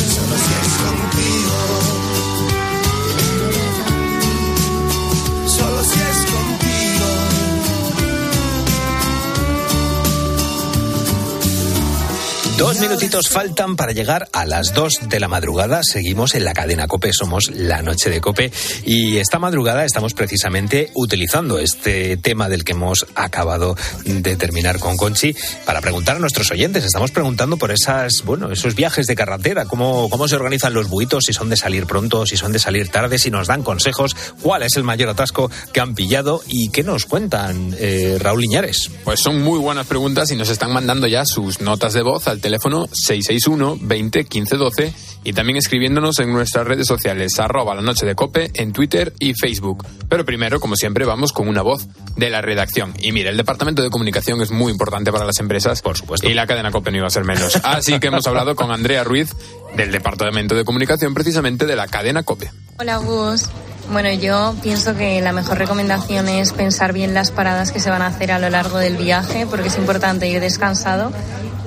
Dos 12.61 12.79
minutitos 12.79 13.27
faltan 13.27 13.75
para 13.75 13.91
llegar 13.91 14.29
a 14.33 14.45
las 14.45 14.75
dos 14.75 14.93
de 15.01 15.19
la 15.19 15.27
madrugada. 15.27 15.81
Seguimos 15.81 16.35
en 16.35 16.45
la 16.45 16.53
cadena 16.53 16.85
Cope, 16.85 17.11
somos 17.11 17.49
la 17.49 17.81
noche 17.81 18.11
de 18.11 18.21
Cope. 18.21 18.51
Y 18.85 19.17
esta 19.17 19.39
madrugada 19.39 19.83
estamos 19.83 20.13
precisamente 20.13 20.91
utilizando 20.93 21.57
este 21.57 22.17
tema 22.17 22.49
del 22.49 22.63
que 22.63 22.73
hemos 22.73 23.07
acabado 23.15 23.75
de 24.05 24.35
terminar 24.35 24.77
con 24.77 24.95
Conchi 24.95 25.35
para 25.65 25.81
preguntar 25.81 26.17
a 26.17 26.19
nuestros 26.19 26.51
oyentes. 26.51 26.85
Estamos 26.85 27.09
preguntando 27.09 27.57
por 27.57 27.71
esas, 27.71 28.21
bueno, 28.25 28.51
esos 28.51 28.75
viajes 28.75 29.07
de 29.07 29.15
carretera, 29.15 29.65
cómo, 29.65 30.07
cómo 30.11 30.27
se 30.27 30.35
organizan 30.35 30.75
los 30.75 30.87
buitos, 30.87 31.23
si 31.25 31.33
son 31.33 31.49
de 31.49 31.57
salir 31.57 31.87
pronto, 31.87 32.27
si 32.27 32.37
son 32.37 32.51
de 32.51 32.59
salir 32.59 32.89
tarde, 32.89 33.17
si 33.17 33.31
nos 33.31 33.47
dan 33.47 33.63
consejos, 33.63 34.15
cuál 34.39 34.61
es 34.61 34.75
el 34.75 34.83
mayor 34.83 35.09
atasco 35.09 35.49
que 35.73 35.79
han 35.79 35.95
pillado 35.95 36.43
y 36.47 36.69
qué 36.69 36.83
nos 36.83 37.07
cuentan, 37.07 37.75
eh, 37.79 38.17
Raúl 38.19 38.43
Iñares. 38.43 38.91
Pues 39.03 39.19
son 39.19 39.41
muy 39.41 39.57
buenas 39.57 39.87
preguntas 39.87 40.29
y 40.29 40.35
nos 40.35 40.49
están 40.49 40.71
mandando 40.71 41.07
ya 41.07 41.25
sus 41.25 41.59
notas 41.59 41.93
de 41.93 42.03
voz 42.03 42.27
al 42.27 42.39
teléfono 42.39 42.50
661 42.59 43.77
20 43.81 44.25
15 44.25 44.57
12 44.57 44.93
y 45.23 45.33
también 45.33 45.57
escribiéndonos 45.57 46.19
en 46.19 46.33
nuestras 46.33 46.65
redes 46.65 46.87
sociales 46.87 47.39
arroba 47.39 47.75
la 47.75 47.81
noche 47.81 48.05
de 48.05 48.15
cope 48.15 48.51
en 48.55 48.73
Twitter 48.73 49.13
y 49.19 49.33
Facebook. 49.33 49.85
Pero 50.09 50.25
primero, 50.25 50.59
como 50.59 50.75
siempre, 50.75 51.05
vamos 51.05 51.31
con 51.31 51.47
una 51.47 51.61
voz 51.61 51.87
de 52.15 52.29
la 52.29 52.41
redacción. 52.41 52.93
Y 52.99 53.11
mire, 53.11 53.29
el 53.29 53.37
departamento 53.37 53.81
de 53.81 53.89
comunicación 53.89 54.41
es 54.41 54.51
muy 54.51 54.71
importante 54.71 55.11
para 55.11 55.25
las 55.25 55.39
empresas. 55.39 55.81
Por 55.81 55.97
supuesto. 55.97 56.27
Y 56.27 56.33
la 56.33 56.47
cadena 56.47 56.71
cope 56.71 56.91
no 56.91 56.97
iba 56.97 57.07
a 57.07 57.11
ser 57.11 57.23
menos. 57.23 57.59
Así 57.63 57.99
que 57.99 58.07
hemos 58.07 58.25
hablado 58.27 58.55
con 58.55 58.71
Andrea 58.71 59.03
Ruiz 59.03 59.35
del 59.75 59.91
departamento 59.91 60.55
de 60.55 60.63
comunicación 60.65 61.13
precisamente 61.13 61.65
de 61.65 61.75
la 61.75 61.87
cadena 61.87 62.23
cope. 62.23 62.51
Hola 62.79 62.97
Gus. 62.97 63.47
Bueno, 63.91 64.11
yo 64.13 64.55
pienso 64.63 64.95
que 64.95 65.19
la 65.21 65.33
mejor 65.33 65.57
recomendación 65.57 66.29
es 66.29 66.53
pensar 66.53 66.93
bien 66.93 67.13
las 67.13 67.31
paradas 67.31 67.71
que 67.71 67.79
se 67.79 67.89
van 67.89 68.01
a 68.01 68.07
hacer 68.07 68.31
a 68.31 68.39
lo 68.39 68.49
largo 68.49 68.77
del 68.77 68.95
viaje, 68.95 69.45
porque 69.49 69.67
es 69.67 69.77
importante 69.77 70.27
ir 70.27 70.39
descansado. 70.39 71.11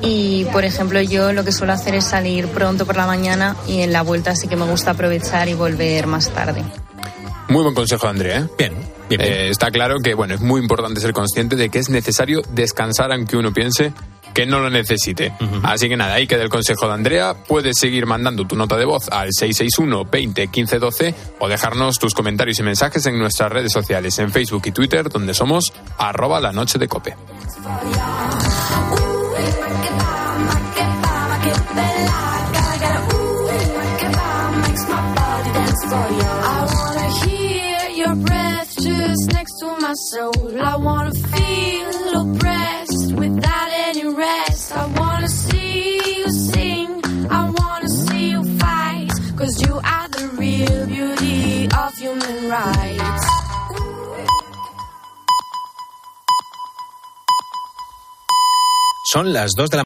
Y, 0.00 0.44
por 0.52 0.64
ejemplo, 0.64 1.00
yo 1.00 1.32
lo 1.32 1.44
que 1.44 1.52
suelo 1.52 1.72
hacer 1.72 1.94
es 1.94 2.04
salir 2.04 2.46
pronto 2.48 2.86
por 2.86 2.96
la 2.96 3.06
mañana 3.06 3.56
y 3.66 3.80
en 3.80 3.92
la 3.92 4.02
vuelta 4.02 4.36
sí 4.36 4.48
que 4.48 4.56
me 4.56 4.64
gusta 4.64 4.92
aprovechar 4.92 5.48
y 5.48 5.54
volver 5.54 6.06
más 6.06 6.30
tarde. 6.30 6.62
Muy 7.48 7.62
buen 7.62 7.74
consejo, 7.74 8.06
Andrea. 8.08 8.40
¿eh? 8.40 8.48
Bien, 8.58 8.72
Eh, 9.10 9.48
está 9.50 9.70
claro 9.70 10.00
que 10.02 10.14
bueno, 10.14 10.34
es 10.34 10.40
muy 10.40 10.60
importante 10.60 11.00
ser 11.00 11.12
consciente 11.12 11.56
de 11.56 11.68
que 11.68 11.78
es 11.78 11.90
necesario 11.90 12.40
descansar 12.52 13.12
aunque 13.12 13.36
uno 13.36 13.52
piense 13.52 13.92
que 14.34 14.46
no 14.46 14.58
lo 14.58 14.68
necesite. 14.68 15.32
Así 15.62 15.88
que 15.88 15.96
nada, 15.96 16.14
ahí 16.14 16.26
queda 16.26 16.42
el 16.42 16.48
consejo 16.48 16.86
de 16.88 16.94
Andrea. 16.94 17.34
Puedes 17.46 17.78
seguir 17.78 18.06
mandando 18.06 18.46
tu 18.46 18.56
nota 18.56 18.76
de 18.76 18.84
voz 18.84 19.08
al 19.08 19.28
661 19.32 20.04
20 20.10 20.48
15 20.48 20.78
12 20.78 21.14
o 21.38 21.48
dejarnos 21.48 21.98
tus 21.98 22.14
comentarios 22.14 22.58
y 22.58 22.62
mensajes 22.62 23.06
en 23.06 23.18
nuestras 23.18 23.50
redes 23.50 23.72
sociales, 23.72 24.18
en 24.18 24.30
Facebook 24.30 24.62
y 24.66 24.72
Twitter, 24.72 25.08
donde 25.08 25.34
somos 25.34 25.72
arroba 25.98 26.40
la 26.40 26.52
noche 26.52 26.78
de 26.78 26.88
cope. 26.88 27.16
I 35.96 36.66
wanna 36.74 37.10
hear 37.26 37.90
your 37.90 38.14
breath 38.16 38.74
just 38.80 39.32
next 39.32 39.52
to 39.60 39.66
my 39.80 39.94
soul. 39.94 40.60
I 40.60 40.76
wanna 40.76 41.12
feel 41.12 42.20
oppressed 42.20 43.12
without 43.14 43.63
human 52.00 52.50
rights. 52.50 53.26
Son 59.12 59.32
las 59.32 59.52
2 59.56 59.70
de 59.70 59.72
la 59.72 59.72